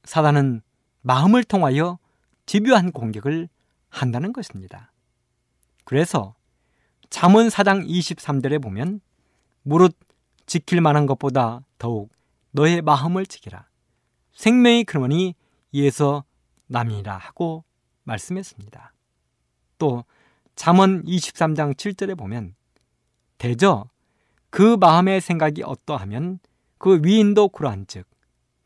[0.04, 0.62] 사단은
[1.00, 1.98] 마음을 통하여
[2.46, 3.48] 집요한 공격을
[3.88, 4.92] 한다는 것입니다.
[5.84, 6.36] 그래서
[7.08, 9.00] 잠언 4장 23절에 보면
[9.62, 9.96] 무릇
[10.50, 12.10] 지킬 만한 것보다 더욱
[12.50, 13.68] 너의 마음을 지키라.
[14.32, 15.36] 생명이 그러니
[15.70, 16.24] 이에서
[16.66, 17.62] 남이라 하고
[18.02, 18.92] 말씀했습니다.
[19.78, 20.04] 또
[20.56, 22.56] 잠언 23장 7절에 보면
[23.38, 23.88] 대저
[24.50, 26.40] 그 마음의 생각이 어떠하면
[26.78, 28.04] 그 위인도 그러한즉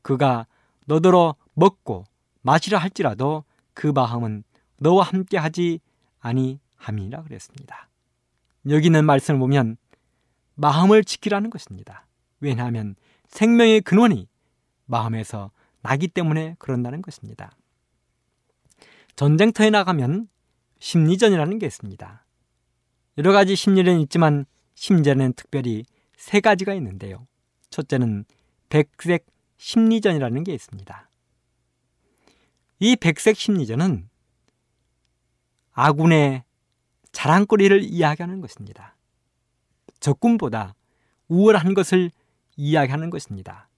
[0.00, 0.46] 그가
[0.86, 2.06] 너더러 먹고
[2.40, 3.44] 마시라 할지라도
[3.74, 4.42] 그 마음은
[4.78, 5.80] 너와 함께 하지
[6.20, 7.90] 아니함이라 그랬습니다.
[8.70, 9.76] 여기 있는 말씀을 보면
[10.54, 12.06] 마음을 지키라는 것입니다.
[12.40, 12.96] 왜냐하면
[13.28, 14.28] 생명의 근원이
[14.86, 15.50] 마음에서
[15.82, 17.52] 나기 때문에 그런다는 것입니다.
[19.16, 20.28] 전쟁터에 나가면
[20.78, 22.24] 심리전이라는 게 있습니다.
[23.18, 25.84] 여러 가지 심리전이 있지만 심리전에는 특별히
[26.16, 27.26] 세 가지가 있는데요.
[27.70, 28.24] 첫째는
[28.68, 31.10] 백색 심리전이라는 게 있습니다.
[32.80, 34.08] 이 백색 심리전은
[35.72, 36.44] 아군의
[37.12, 38.93] 자랑거리를 이야기하는 것입니다.
[40.04, 40.74] 적군보다
[41.28, 42.10] 우월한 것을
[42.56, 43.70] 이야기하는 것입니다.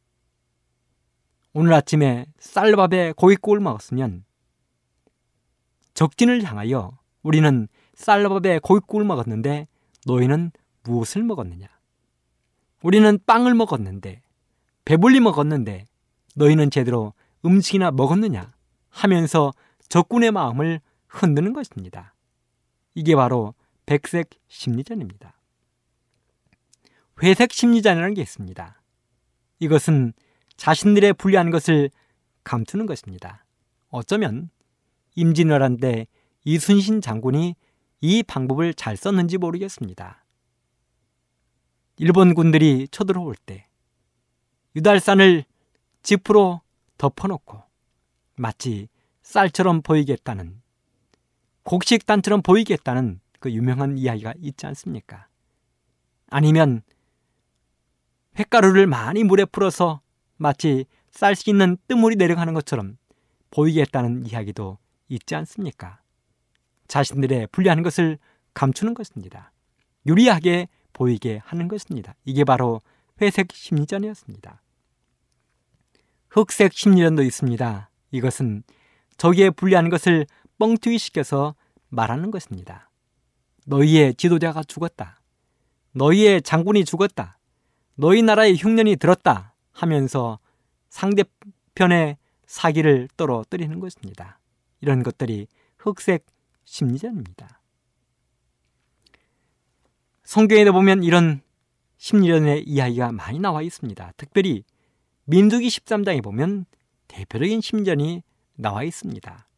[1.52, 4.24] 오늘 아침에 쌀밥에 고깃국을 먹었으면
[5.94, 9.68] 적진을 향하여 우리는 쌀밥에 고깃국을 먹었는데
[10.04, 10.50] 너희는
[10.82, 11.68] 무엇을 먹었느냐?
[12.82, 14.20] 우리는 빵을 먹었는데
[14.84, 15.84] 배불리 먹었는데
[16.34, 18.52] 너희는 제대로 음식이나 먹었느냐?
[18.90, 19.52] 하면서
[19.88, 22.14] 적군의 마음을 흔드는 것입니다.
[22.96, 23.54] 이게 바로
[23.86, 25.35] 백색 심리전입니다.
[27.22, 28.80] 회색 심리전이라는 게 있습니다.
[29.58, 30.12] 이것은
[30.56, 31.90] 자신들의 불리한 것을
[32.44, 33.44] 감추는 것입니다.
[33.88, 34.50] 어쩌면
[35.14, 36.06] 임진왜란 때
[36.44, 37.56] 이순신 장군이
[38.00, 40.24] 이 방법을 잘 썼는지 모르겠습니다.
[41.98, 43.66] 일본 군들이 쳐들어올 때
[44.76, 45.44] 유달산을
[46.02, 46.60] 지프로
[46.98, 47.62] 덮어놓고
[48.36, 48.88] 마치
[49.22, 50.60] 쌀처럼 보이겠다는
[51.62, 55.26] 곡식단처럼 보이겠다는 그 유명한 이야기가 있지 않습니까?
[56.28, 56.82] 아니면
[58.38, 60.00] 횟가루를 많이 물에 풀어서
[60.36, 62.98] 마치 쌀수 있는 뜨물이 내려가는 것처럼
[63.50, 66.00] 보이겠다는 이야기도 있지 않습니까?
[66.88, 68.18] 자신들의 불리한 것을
[68.54, 69.52] 감추는 것입니다.
[70.06, 72.14] 유리하게 보이게 하는 것입니다.
[72.24, 72.82] 이게 바로
[73.20, 74.62] 회색 심리전이었습니다.
[76.30, 77.90] 흑색 심리전도 있습니다.
[78.10, 78.62] 이것은
[79.16, 80.26] 저기에 불리한 것을
[80.58, 81.54] 뻥튀기 시켜서
[81.88, 82.90] 말하는 것입니다.
[83.64, 85.20] 너희의 지도자가 죽었다.
[85.92, 87.35] 너희의 장군이 죽었다.
[87.96, 89.54] 너희 나라의 흉년이 들었다.
[89.72, 90.38] 하면서
[90.90, 94.38] 상대편의 사기를 떨어뜨리는 것입니다.
[94.80, 96.24] 이런 것들이 흑색
[96.64, 97.60] 심리전입니다.
[100.24, 101.40] 성경에 보면 이런
[101.96, 104.12] 심리전의 이야기가 많이 나와 있습니다.
[104.16, 104.64] 특별히
[105.24, 106.66] 민두기 13장에 보면
[107.08, 108.22] 대표적인 심전이
[108.56, 109.48] 나와 있습니다.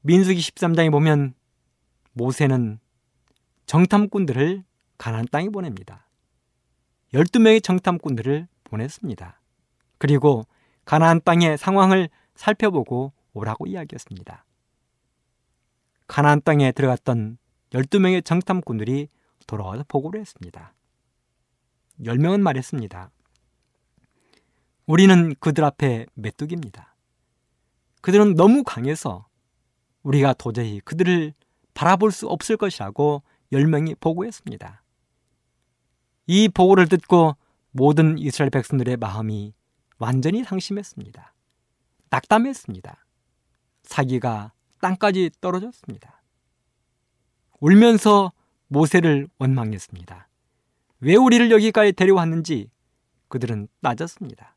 [0.00, 1.34] 민수기 13장에 보면
[2.12, 2.78] 모세는
[3.66, 4.64] 정탐꾼들을
[4.98, 6.06] 가나안 땅에 보냅니다.
[7.14, 9.40] 12명의 정탐꾼들을 보냈습니다.
[9.98, 10.46] 그리고
[10.84, 14.44] 가나안 땅의 상황을 살펴보고 오라고 이야기했습니다.
[16.08, 17.38] 가나안 땅에 들어갔던
[17.70, 19.08] 12명의 정탐꾼들이
[19.46, 20.74] 돌아와서 보고를 했습니다.
[22.00, 23.10] 10명은 말했습니다.
[24.86, 26.96] 우리는 그들 앞에 메뚜기입니다.
[28.00, 29.26] 그들은 너무 강해서
[30.02, 31.32] 우리가 도저히 그들을
[31.74, 33.22] 바라볼 수 없을 것이라고
[33.52, 34.83] 10명이 보고했습니다.
[36.26, 37.36] 이 보고를 듣고
[37.70, 39.52] 모든 이스라엘 백성들의 마음이
[39.98, 41.34] 완전히 상심했습니다.
[42.10, 43.04] 낙담했습니다.
[43.82, 46.22] 사기가 땅까지 떨어졌습니다.
[47.60, 48.32] 울면서
[48.68, 50.28] 모세를 원망했습니다.
[51.00, 52.70] 왜 우리를 여기까지 데려왔는지
[53.28, 54.56] 그들은 따졌습니다.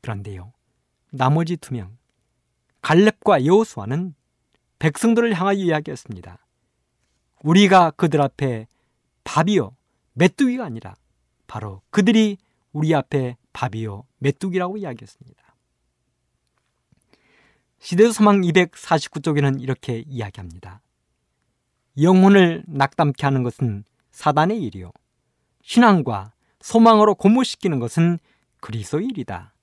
[0.00, 0.52] 그런데요,
[1.10, 1.98] 나머지 두 명,
[2.82, 4.14] 갈렙과 여호수아는
[4.78, 6.46] 백성들을 향하여 이야기했습니다.
[7.42, 8.66] 우리가 그들 앞에
[9.24, 9.76] 밥이요,
[10.14, 10.96] 메뚜기가 아니라
[11.46, 12.38] 바로 그들이
[12.72, 15.40] 우리 앞에 밥이요, 메뚜기라고 이야기했습니다.
[17.80, 20.82] 시대소망 249쪽에는 이렇게 이야기합니다.
[22.00, 24.92] 영혼을 낙담케 하는 것은 사단의 일이요.
[25.62, 28.18] 신앙과 소망으로 고무시키는 것은
[28.60, 29.54] 그리스도의 일이다.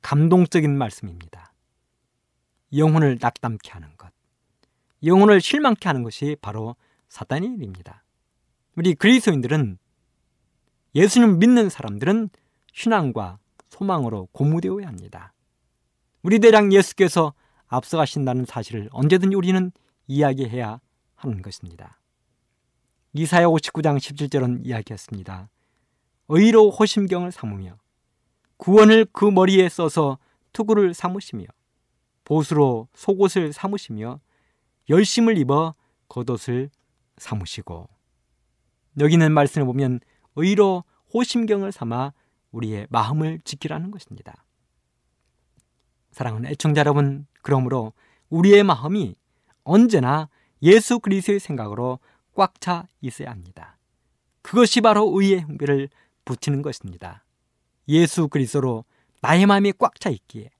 [0.00, 1.52] 감동적인 말씀입니다.
[2.74, 4.12] 영혼을 낙담케 하는 것.
[5.04, 6.76] 영혼을 실망케 하는 것이 바로
[7.08, 8.04] 사단의 일입니다.
[8.74, 9.78] 우리 그리스도인들은
[10.94, 12.30] 예수님 믿는 사람들은
[12.72, 15.34] 신앙과 소망으로 고무되어야 합니다.
[16.22, 17.34] 우리 대량 예수께서
[17.66, 19.72] 앞서가신다는 사실을 언제든지 우리는
[20.06, 20.80] 이야기해야
[21.14, 22.00] 하는 것입니다.
[23.12, 25.50] 이사야 59장 17절은 이야기했습니다.
[26.28, 27.76] 의로 호심경을 삼으며
[28.56, 30.18] 구원을 그 머리에 써서
[30.54, 31.44] 투구를 삼으시며
[32.24, 34.20] 보수로 속옷을 삼으시며
[34.88, 35.74] 열심을 입어
[36.08, 36.70] 겉옷을
[37.18, 37.88] 삼으시고
[38.98, 40.00] 여기는 말씀을 보면
[40.36, 40.84] 의로
[41.14, 42.12] 호심경을 삼아
[42.50, 44.44] 우리의 마음을 지키라는 것입니다.
[46.10, 47.92] 사랑하는 애청자 여러분, 그러므로
[48.28, 49.14] 우리의 마음이
[49.64, 50.28] 언제나
[50.62, 51.98] 예수 그리스도의 생각으로
[52.34, 53.78] 꽉 차 있어야 합니다.
[54.42, 55.88] 그것이 바로 의의 형배를
[56.24, 57.24] 붙이는 것입니다.
[57.88, 58.84] 예수 그리스도로
[59.20, 60.50] 나의 마음이 꽉 차 있기에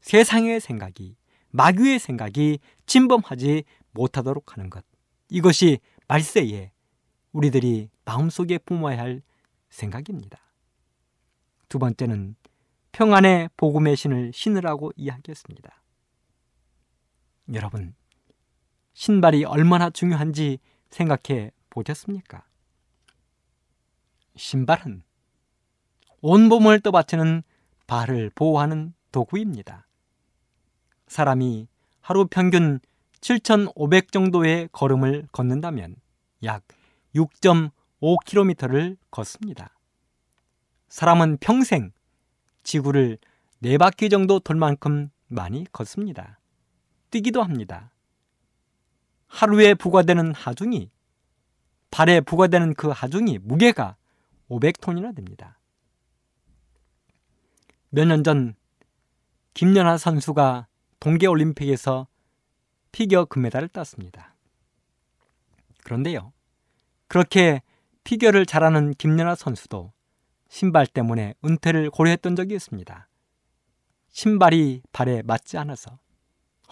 [0.00, 1.16] 세상의 생각이
[1.50, 4.84] 마귀의 생각이 침범하지 못하도록 하는 것.
[5.28, 5.78] 이것이
[6.08, 6.72] 말세에
[7.32, 9.22] 우리들이 마음속에 품어야 할
[9.68, 10.38] 생각입니다.
[11.68, 12.34] 두 번째는
[12.92, 15.82] 평안의 복음의 신을 신으라고 이야기했습니다.
[17.54, 17.94] 여러분,
[18.94, 20.58] 신발이 얼마나 중요한지
[20.90, 22.44] 생각해 보셨습니까?
[24.36, 25.02] 신발은
[26.20, 27.42] 온 몸을 떠받치는
[27.86, 29.86] 발을 보호하는 도구입니다.
[31.06, 31.68] 사람이
[32.00, 32.80] 하루 평균
[33.20, 35.96] 7,500 정도의 걸음을 걷는다면
[36.44, 36.62] 약
[37.14, 39.76] 6.5km를 걷습니다.
[40.88, 41.92] 사람은 평생
[42.62, 43.18] 지구를
[43.60, 46.38] 네 바퀴 정도 돌 만큼 많이 걷습니다.
[47.10, 47.92] 뛰기도 합니다.
[49.28, 50.90] 하루에 부과되는 하중이
[51.90, 53.96] 발에 부과되는 그 하중이 무게가
[54.48, 55.58] 500톤이나 됩니다.
[57.90, 58.54] 몇 년 전
[59.54, 60.68] 김연아 선수가
[61.00, 62.06] 동계올림픽에서
[62.92, 64.34] 피겨 금메달을 땄습니다.
[65.84, 66.32] 그런데요.
[67.10, 67.60] 그렇게
[68.04, 69.92] 피겨를 잘하는 김연아 선수도
[70.48, 73.08] 신발 때문에 은퇴를 고려했던 적이 있습니다.
[74.12, 75.98] 신발이 발에 맞지 않아서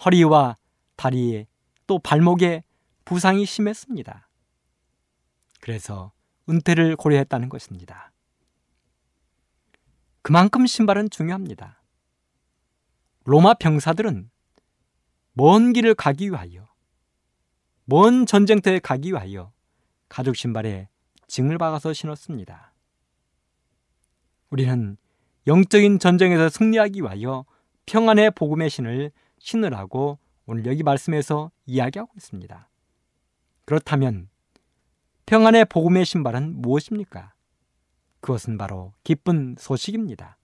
[0.05, 0.55] 허리와
[0.95, 1.45] 다리에
[1.87, 2.63] 또 발목에
[3.03, 4.29] 부상이 심했습니다.
[5.59, 6.13] 그래서
[6.47, 8.13] 은퇴를 고려했다는 것입니다.
[10.21, 11.83] 그만큼 신발은 중요합니다.
[13.25, 14.31] 로마 병사들은
[15.33, 16.69] 먼 길을 가기 위하여,
[17.83, 19.51] 먼 전쟁터에 가기 위하여
[20.09, 20.89] 가죽 신발에
[21.27, 22.73] 징을 박아서 신었습니다.
[24.49, 24.97] 우리는
[25.47, 27.45] 영적인 전쟁에서 승리하기 위하여
[27.85, 32.69] 평안의 복음의 신을 신으라고 오늘 여기 말씀에서 이야기하고 있습니다.
[33.65, 34.29] 그렇다면
[35.27, 37.33] 평안의 복음의 신발은 무엇입니까?
[38.19, 40.37] 그것은 바로 기쁜 소식입니다.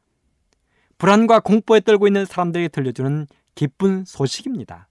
[0.98, 4.88] 불안과 공포에 떨고 있는 사람들에게 들려주는 기쁜 소식입니다.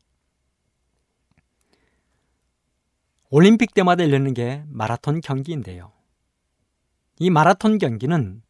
[3.37, 5.91] 올림픽 때마다 열리는 게 마라톤 경기인데요.
[7.19, 8.45] 이 마라톤 경기는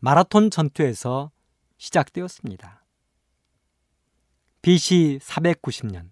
[0.00, 1.30] 마라톤 전투에서
[1.78, 2.84] 시작되었습니다.
[4.60, 6.10] BC 490년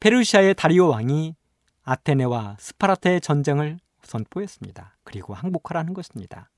[0.00, 1.36] 페르시아의 다리오 왕이
[1.82, 4.96] 아테네와 스파르타의 전쟁을 선포했습니다.
[5.04, 6.50] 그리고 항복하라는 것입니다.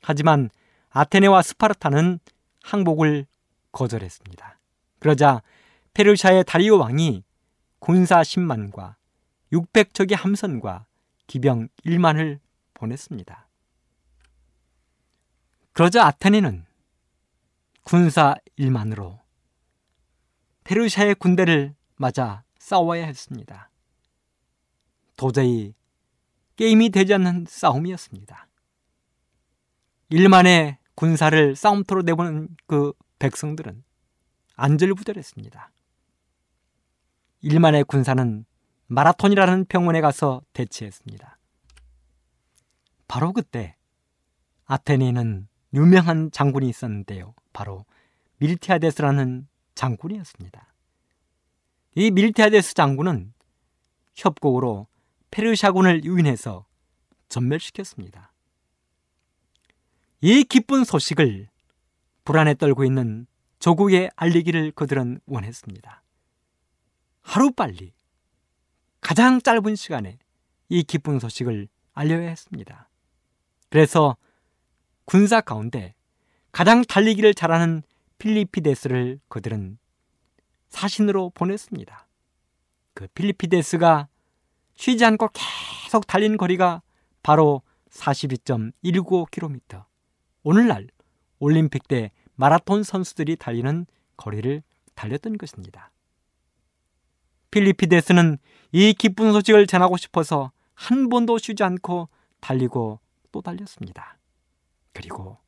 [0.00, 0.48] 하지만
[0.88, 2.18] 아테네와 스파르타는
[2.62, 3.26] 항복을
[3.72, 4.58] 거절했습니다.
[5.00, 5.42] 그러자
[5.92, 7.24] 페르시아의 다리오 왕이
[7.78, 8.94] 군사 10만과
[9.54, 10.86] 600척의 함선과
[11.26, 12.40] 기병 1만을
[12.74, 13.48] 보냈습니다.
[15.72, 16.66] 그러자 아테네는
[17.82, 19.20] 군사 1만으로
[20.64, 23.70] 페르시아의 군대를 맞아 싸워야 했습니다.
[25.16, 25.74] 도저히
[26.56, 28.48] 게임이 되지 않는 싸움이었습니다.
[30.10, 33.82] 일만의 군사를 싸움터로 내보는 그 백성들은
[34.56, 35.70] 안절부절했습니다.
[37.42, 38.44] 일만의 군사는
[38.86, 41.38] 마라톤이라는 병원에 가서 대치했습니다.
[43.08, 43.76] 바로 그때
[44.66, 47.34] 아테네에는 유명한 장군이 있었는데요.
[47.52, 47.84] 바로
[48.38, 50.74] 밀티아데스라는 장군이었습니다.
[51.96, 53.32] 이 밀티아데스 장군은
[54.14, 54.86] 협곡으로
[55.30, 56.66] 페르시아군을 유인해서
[57.28, 58.32] 전멸시켰습니다.
[60.20, 61.48] 이 기쁜 소식을
[62.24, 63.26] 불안에 떨고 있는
[63.58, 66.02] 조국에 알리기를 그들은 원했습니다.
[67.22, 67.92] 하루빨리
[69.04, 70.18] 가장 짧은 시간에
[70.70, 72.88] 이 기쁜 소식을 알려야 했습니다.
[73.68, 74.16] 그래서
[75.04, 75.94] 군사 가운데
[76.52, 77.82] 가장 달리기를 잘하는
[78.16, 79.76] 필리피데스를 그들은
[80.70, 82.08] 사신으로 보냈습니다.
[82.94, 84.08] 그 필리피데스가
[84.74, 86.80] 쉬지 않고 계속 달린 거리가
[87.22, 89.84] 바로 42.195km.
[90.42, 90.88] 오늘날
[91.40, 93.84] 올림픽 때 마라톤 선수들이 달리는
[94.16, 94.62] 거리를
[94.94, 95.90] 달렸던 것입니다.
[97.54, 98.38] 필리피데스는
[98.72, 102.08] 이 기쁜 소식을 전하고 싶어서 한 번도 쉬지 않고
[102.40, 102.98] 달리고
[103.30, 104.18] 또 달렸습니다.
[104.92, 105.38] 그리고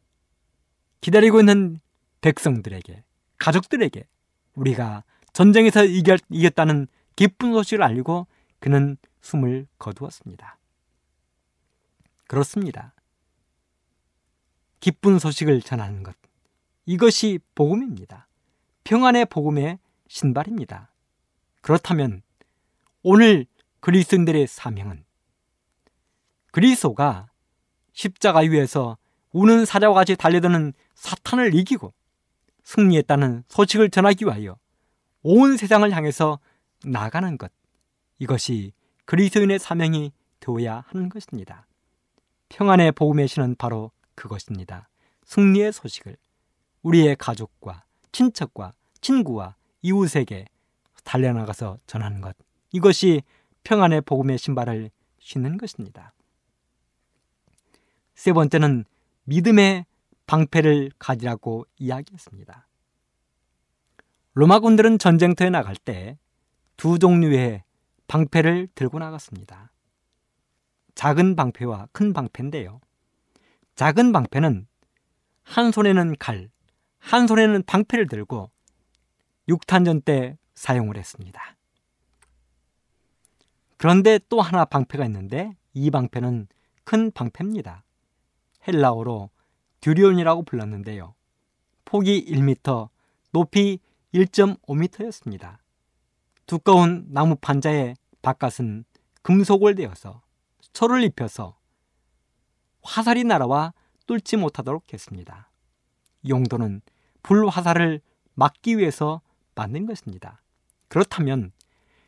[1.01, 1.81] 기다리고 있는
[2.21, 3.03] 백성들에게,
[3.39, 4.07] 가족들에게
[4.55, 5.03] 우리가
[5.33, 6.87] 전쟁에서 이겼, 이겼다는
[7.17, 8.29] 기쁜 소식을 알리고
[8.61, 10.59] 그는 숨을 거두었습니다.
[12.29, 12.95] 그렇습니다.
[14.79, 16.15] 기쁜 소식을 전하는 것.
[16.87, 18.29] 이것이 복음입니다.
[18.85, 20.93] 평안의 복음의 신발입니다.
[21.67, 22.23] 그렇다면
[23.03, 23.45] 오늘
[23.81, 25.05] 그리스인들의 사명은
[26.53, 27.29] 그리스도가
[27.93, 28.97] 십자가 위에서
[29.33, 31.93] 우는 사자와 같이 달려드는 사탄을 이기고
[32.63, 34.57] 승리했다는 소식을 전하기 위하여
[35.23, 36.39] 온 세상을 향해서
[36.85, 37.51] 나가는 것.
[38.21, 38.73] 이것이
[39.05, 41.67] 그리스도인의 사명이 되어야 하는 것입니다.
[42.49, 44.89] 평안의 복음의 신은 바로 그것입니다.
[45.25, 46.17] 승리의 소식을
[46.83, 50.47] 우리의 가족과 친척과 친구와 이웃에게
[51.07, 52.37] 달려나가서 전하는 것.
[52.73, 53.23] 이것이
[53.65, 56.13] 평안의 복음의 신발을 신는 것입니다.
[58.15, 58.85] 세 번째는
[59.25, 59.87] 믿음의
[60.27, 62.69] 방패를 가지라고 이야기했습니다.
[64.35, 66.19] 로마군들은 전쟁터에 나갈 때
[66.77, 67.65] 두 종류의
[68.07, 69.73] 방패를 들고 나갔습니다.
[70.95, 72.81] 작은 방패와 큰 방패인데요.
[73.75, 74.67] 작은 방패는
[75.43, 76.51] 한 손에는 칼,
[76.99, 78.51] 한 손에는 방패를 들고
[79.49, 81.57] 육탄전 때 사용을 했습니다.
[83.77, 86.49] 그런데 또 하나 방패가 있는데 이 방패는
[86.85, 87.85] 큰 방패입니다.
[88.67, 89.31] 헬라어로
[89.81, 91.15] 듀리온이라고 불렀는데요.
[91.85, 92.89] 폭이 1m,
[93.33, 93.79] 높이
[94.13, 95.59] 1.5m였습니다.
[96.47, 98.85] 두꺼운 나무 판자의 바깥은
[99.23, 100.23] 금속을 대어서
[100.73, 101.57] 철을 입혀서
[102.83, 103.75] 화살이 날아와
[104.07, 105.51] 뚫지 못하도록 했습니다.
[106.29, 106.81] 용도는
[107.23, 108.01] 불화살을
[108.35, 109.21] 막기 위해서
[109.55, 110.41] 만든 것입니다.
[110.89, 111.53] 그렇다면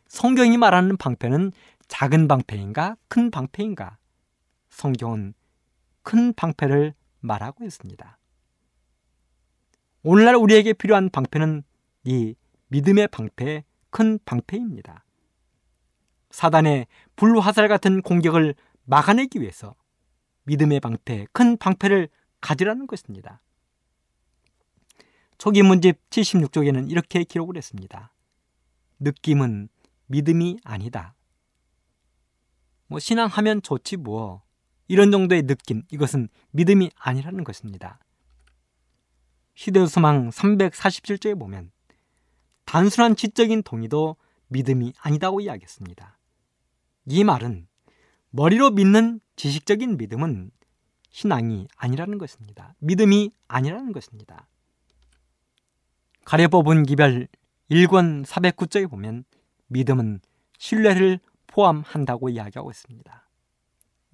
[0.09, 1.53] 성경이 말하는 방패는
[1.89, 3.99] 작은 방패인가 큰 방패인가?
[4.71, 5.35] 성경은
[6.03, 8.19] 큰 방패를 말하고 있습니다.
[10.03, 11.65] 오늘날 우리에게 필요한 방패는
[12.05, 12.35] 이
[12.69, 15.05] 믿음의 방패, 큰 방패입니다.
[16.31, 18.55] 사단의 불화살 같은 공격을
[18.85, 19.75] 막아내기 위해서
[20.45, 22.09] 믿음의 방패, 큰 방패를
[22.41, 23.43] 가지라는 것입니다.
[25.37, 28.13] 초기 문집 76쪽에는 이렇게 기록을 했습니다.
[29.01, 29.69] 느낌은
[30.07, 31.15] 믿음이 아니다.
[32.87, 34.43] 뭐 신앙하면 좋지 뭐.
[34.91, 37.99] 이런 정도의 느낌, 이것은 믿음이 아니라는 것입니다.
[39.55, 41.71] 시대소망 347조에 보면
[42.65, 44.17] 단순한 지적인 동의도
[44.49, 46.19] 믿음이 아니다고 이야기했습니다.
[47.07, 47.67] 이 말은
[48.31, 50.51] 머리로 믿는 지식적인 믿음은
[51.11, 52.75] 신앙이 아니라는 것입니다.
[52.79, 54.49] 믿음이 아니라는 것입니다.
[56.25, 57.29] 가려법은 기별
[57.71, 59.25] 1권 409쪽에 보면
[59.67, 60.21] 믿음은
[60.59, 63.29] 신뢰를 포함한다고 이야기하고 있습니다.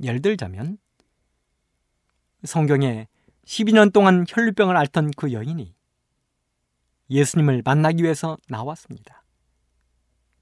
[0.03, 0.79] 예를 들자면
[2.45, 3.09] 성경에
[3.47, 5.75] 12년 동안 혈류병을 앓던 그 여인이
[7.11, 9.25] 예수님을 만나기 위해서 나왔습니다.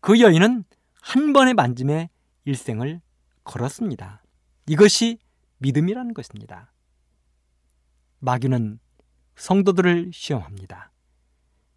[0.00, 0.64] 그 여인은
[1.00, 2.08] 한 번의 만짐에
[2.44, 3.00] 일생을
[3.44, 4.22] 걸었습니다.
[4.68, 5.18] 이것이
[5.58, 6.72] 믿음이라는 것입니다.
[8.20, 8.78] 마귀는
[9.36, 10.91] 성도들을 시험합니다.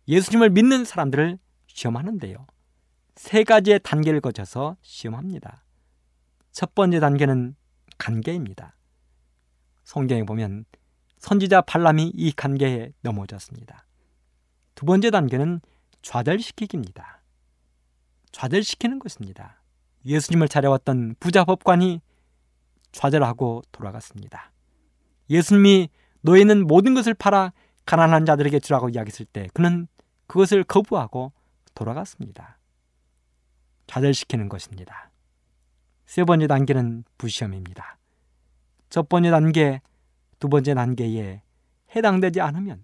[0.07, 1.37] 예수님을 믿는 사람들을
[1.67, 2.45] 시험하는데요.
[3.15, 5.63] 세 가지의 단계를 거쳐서 시험합니다.
[6.51, 7.55] 첫 번째 단계는
[7.97, 8.75] 간계입니다.
[9.83, 10.65] 성경에 보면
[11.17, 13.85] 선지자 발람이 이 간계에 넘어졌습니다.
[14.75, 15.61] 두 번째 단계는
[16.01, 17.21] 좌절시키기입니다.
[18.31, 19.61] 좌절시키는 것입니다.
[20.05, 22.01] 예수님을 찾아왔던 부자 법관이
[22.91, 24.51] 좌절하고 돌아갔습니다.
[25.29, 25.89] 예수님이
[26.21, 27.53] 너희는 모든 것을 팔아
[27.85, 29.87] 가난한 자들에게 주라고 이야기했을 때 그는
[30.27, 31.31] 그것을 거부하고
[31.73, 32.57] 돌아갔습니다.
[33.87, 35.11] 좌절시키는 것입니다.
[36.05, 37.97] 세 번째 단계는 부시험입니다.
[38.89, 39.81] 첫 번째 단계,
[40.39, 41.41] 두 번째 단계에
[41.95, 42.83] 해당되지 않으면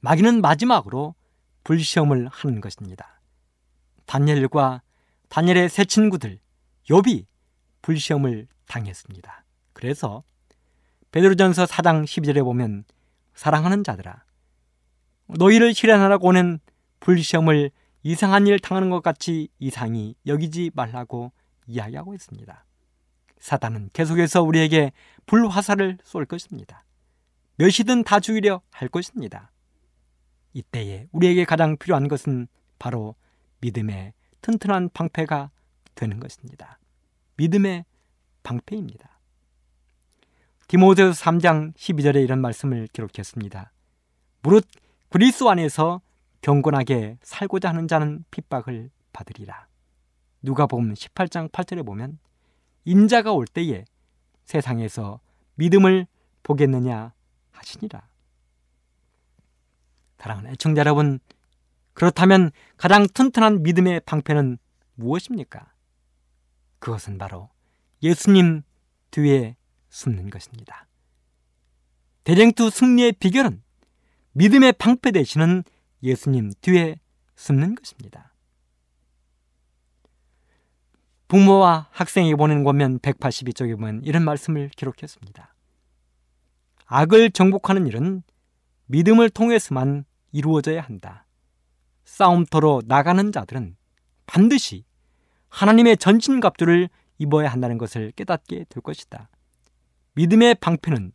[0.00, 1.14] 마귀는 마지막으로
[1.64, 3.20] 불시험을 하는 것입니다.
[4.06, 4.82] 다니엘과
[5.28, 6.40] 다니엘의 세 친구들
[6.88, 7.26] 욥이
[7.82, 9.44] 불시험을 당했습니다.
[9.72, 10.24] 그래서
[11.12, 12.84] 베드로전서 4장 12절에 보면
[13.34, 14.24] 사랑하는 자들아
[15.26, 16.58] 너희를 실현하라고 오는
[17.00, 17.70] 불시험을
[18.02, 21.32] 이상한 일 당하는 것 같이 이상히 여기지 말라고
[21.66, 22.64] 이야기하고 있습니다.
[23.38, 24.92] 사단은 계속해서 우리에게
[25.26, 26.84] 불화살을 쏠 것입니다.
[27.56, 29.50] 몇이든 다 죽이려 할 것입니다.
[30.52, 32.46] 이때에 우리에게 가장 필요한 것은
[32.78, 33.14] 바로
[33.60, 34.12] 믿음의
[34.42, 35.50] 튼튼한 방패가
[35.94, 36.78] 되는 것입니다.
[37.36, 37.84] 믿음의
[38.42, 39.18] 방패입니다.
[40.68, 43.72] 디모데서 3장 12절에 이런 말씀을 기록했습니다.
[44.42, 44.66] 무릇
[45.12, 46.00] 그리스도 안에서
[46.40, 49.66] 경건하게 살고자 하는 자는 핍박을 받으리라.
[50.40, 52.18] 누가 보면 18장 8절에 보면
[52.86, 53.84] 인자가 올 때에
[54.46, 55.20] 세상에서
[55.56, 56.06] 믿음을
[56.42, 57.12] 보겠느냐
[57.50, 58.08] 하시니라.
[60.16, 61.20] 사랑하는 애청자 여러분,
[61.92, 64.56] 그렇다면 가장 튼튼한 믿음의 방패는
[64.94, 65.74] 무엇입니까?
[66.78, 67.50] 그것은 바로
[68.02, 68.62] 예수님
[69.10, 69.56] 뒤에
[69.90, 70.86] 숨는 것입니다.
[72.24, 73.62] 대쟁투 승리의 비결은
[74.32, 75.64] 믿음의 방패 되시는
[76.02, 76.96] 예수님 뒤에
[77.36, 78.32] 숨는 것입니다.
[81.28, 85.54] 부모와 학생이 보낸 권면 182쪽에 보면 이런 말씀을 기록했습니다.
[86.86, 88.22] 악을 정복하는 일은
[88.86, 91.26] 믿음을 통해서만 이루어져야 한다.
[92.04, 93.76] 싸움터로 나가는 자들은
[94.26, 94.84] 반드시
[95.48, 99.28] 하나님의 전신갑주를 입어야 한다는 것을 깨닫게 될 것이다.
[100.14, 101.12] 믿음의 방패는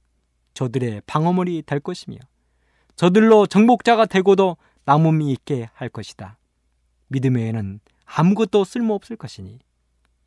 [0.53, 2.17] 저들의 방어물이 될 것이며
[2.97, 6.37] 저들로 정복자가 되고도 남음이 있게 할 것이다.
[7.07, 9.59] 믿음 외에는 아무것도 쓸모없을 것이니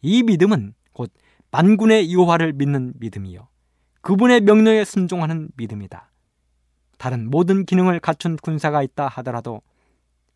[0.02, 1.12] 이 믿음은 곧
[1.50, 3.48] 만군의 여호와를 믿는 믿음이요
[4.02, 6.10] 그분의 명령에 순종하는 믿음이다.
[6.96, 9.62] 다른 모든 기능을 갖춘 군사가 있다 하더라도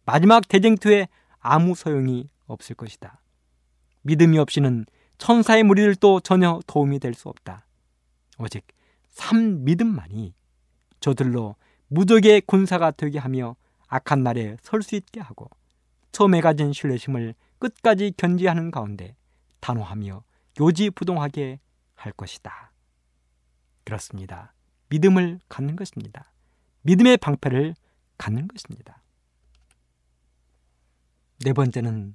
[0.04, 1.08] 마지막 대쟁투에
[1.38, 3.20] 아무 소용이 없을 것이다.
[4.02, 4.86] 믿음이 없이는
[5.18, 7.66] 천사의 무리들도 전혀 도움이 될 수 없다.
[8.38, 8.66] 오직
[9.12, 10.34] 참 믿음만이
[11.00, 11.54] 저들로
[11.88, 13.56] 무적의 군사가 되게 하며
[13.88, 15.48] 악한 날에 설 수 있게 하고
[16.12, 19.16] 처음에 가진 신뢰심을 끝까지 견지하는 가운데
[19.60, 20.22] 단호하며
[20.60, 21.60] 요지부동하게
[21.94, 22.72] 할 것이다.
[23.84, 24.54] 그렇습니다.
[24.88, 26.32] 믿음을 갖는 것입니다.
[26.82, 27.74] 믿음의 방패를
[28.18, 29.02] 갖는 것입니다.
[31.44, 32.14] 네 번째는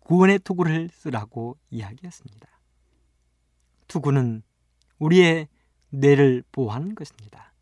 [0.00, 2.48] 구원의 투구를 쓰라고 이야기했습니다.
[3.88, 4.42] 투구는
[4.98, 5.48] 우리의
[5.90, 7.53] 뇌를 보호하는 것입니다.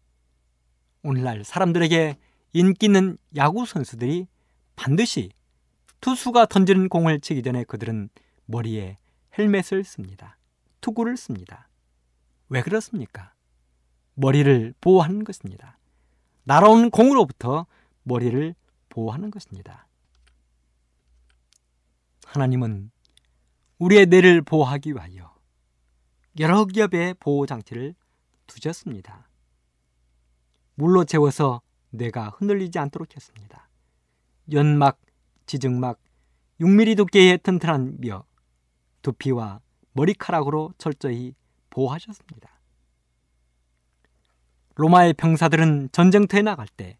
[1.02, 2.16] 오늘날 사람들에게
[2.52, 4.26] 인기 있는 야구 선수들이
[4.76, 5.30] 반드시
[6.00, 8.08] 투수가 던지는 공을 치기 전에 그들은
[8.46, 8.98] 머리에
[9.38, 10.36] 헬멧을 씁니다.
[10.80, 11.68] 투구를 씁니다.
[12.48, 13.32] 왜 그렇습니까?
[14.14, 15.78] 머리를 보호하는 것입니다.
[16.44, 17.66] 날아오는 공으로부터
[18.02, 18.54] 머리를
[18.88, 19.86] 보호하는 것입니다.
[22.26, 22.90] 하나님은
[23.78, 25.34] 우리의 뇌를 보호하기 위하여
[26.38, 27.94] 여러 기업의 보호 장치를
[28.46, 29.28] 두셨습니다.
[30.74, 31.60] 물로 채워서
[31.90, 33.68] 뇌가 흔들리지 않도록 했습니다.
[34.52, 35.00] 연막,
[35.46, 35.98] 지증막,
[36.60, 38.24] 6mm 두께의 튼튼한 며,
[39.02, 39.60] 두피와
[39.92, 41.34] 머리카락으로 철저히
[41.70, 42.50] 보호하셨습니다.
[44.74, 46.98] 로마의 병사들은 전쟁터에 나갈 때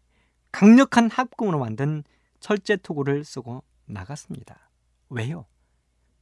[0.51, 2.03] 강력한 합금으로 만든
[2.39, 4.69] 철제 투구를 쓰고 나갔습니다.
[5.09, 5.45] 왜요?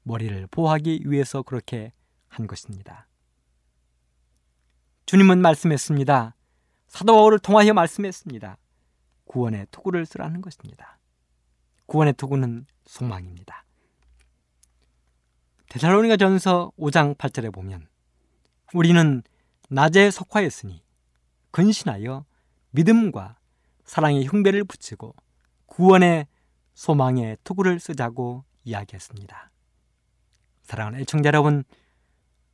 [0.03, 1.91] 머리를 보호하기 위해서 그렇게
[2.27, 3.07] 한 것입니다.
[5.05, 6.35] 주님은 말씀했습니다.
[6.91, 8.57] 사도 바울을 통하여 말씀했습니다.
[9.23, 10.99] 구원의 투구를 쓰라는 것입니다.
[11.85, 13.63] 구원의 투구는 소망입니다.
[15.69, 17.87] 데살로니가 전서 5장 8절에 보면
[18.73, 19.23] 우리는
[19.69, 20.83] 낮에 속하였으니
[21.51, 22.25] 근신하여
[22.71, 23.37] 믿음과
[23.85, 25.15] 사랑의 흉배를 붙이고
[25.67, 26.27] 구원의
[26.73, 29.49] 소망의 투구를 쓰자고 이야기했습니다.
[30.63, 31.63] 사랑하는 애청자 여러분,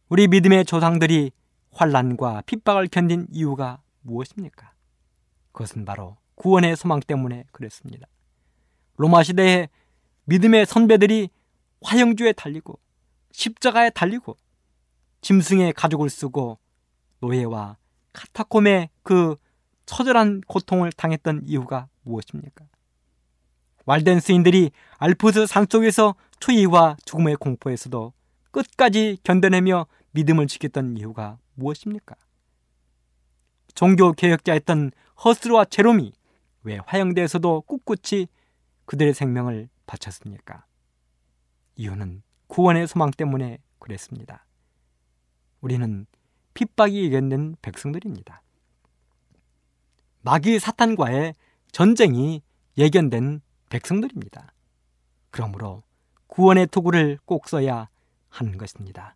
[0.09, 1.31] 우리 믿음의 조상들이
[1.71, 4.71] 환란과 핍박을 견딘 이유가 무엇입니까?
[5.51, 8.07] 그것은 바로 구원의 소망 때문에 그랬습니다.
[8.95, 9.69] 로마 시대에
[10.25, 11.29] 믿음의 선배들이
[11.83, 12.79] 화형주에 달리고
[13.31, 14.37] 십자가에 달리고
[15.21, 16.57] 짐승의 가죽을 쓰고
[17.19, 17.77] 노예와
[18.13, 19.35] 카타콤의 그
[19.85, 22.65] 처절한 고통을 당했던 이유가 무엇입니까?
[23.85, 28.13] 왈덴 스인들이 알프스 산속에서 추위와 죽음의 공포에서도
[28.51, 32.15] 끝까지 견뎌내며 믿음을 지켰던 이유가 무엇입니까?
[33.77, 34.89] 종교 개혁자였던
[35.23, 36.11] 허스루와 제롬이
[36.63, 38.25] 왜 화영대에서도 꿋꿋이
[38.85, 40.65] 그들의 생명을 바쳤습니까?
[41.75, 44.47] 이유는 구원의 소망 때문에 그랬습니다.
[45.61, 46.07] 우리는
[46.55, 48.41] 핍박이 예견된 백성들입니다.
[50.21, 51.35] 마귀 사탄과의
[51.71, 52.41] 전쟁이
[52.79, 54.53] 예견된 백성들입니다.
[55.29, 55.83] 그러므로
[56.25, 57.89] 구원의 투구를 꼭 써야
[58.29, 59.15] 하는 것입니다.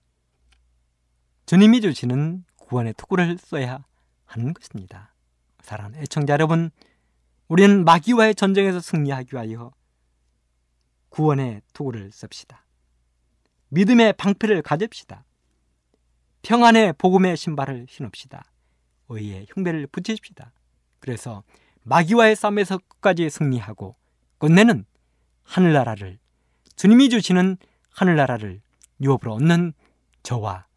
[1.48, 3.84] 주님이 주시는 구원의 투구를 써야
[4.32, 5.14] 하는 것입니다.
[5.62, 6.72] 사랑하는 애청자 여러분,
[7.48, 9.72] 우리는 마귀와의 전쟁에서 승리하기 위하여
[11.10, 12.66] 구원의 투구를 씁시다.
[13.70, 15.26] 믿음의 방패를 가집시다.
[16.44, 18.44] 평안의 복음의 신발을 신읍시다.
[19.10, 20.54] 의의 흉배를 붙이십시다.
[21.00, 21.44] 그래서
[21.84, 23.96] 마귀와의 싸움에서 끝까지 승리하고
[24.38, 24.86] 끝내는
[25.44, 26.20] 하늘나라를
[26.78, 27.58] 주님이 주시는
[27.92, 28.62] 하늘나라를
[29.02, 29.74] 유업으로 얻는
[30.24, 30.68] 저와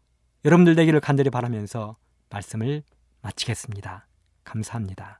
[0.43, 1.95] 여러분들 되기를 간절히 바라면서
[2.29, 2.83] 말씀을
[3.25, 4.05] 마치겠습니다.
[4.43, 5.19] 감사합니다.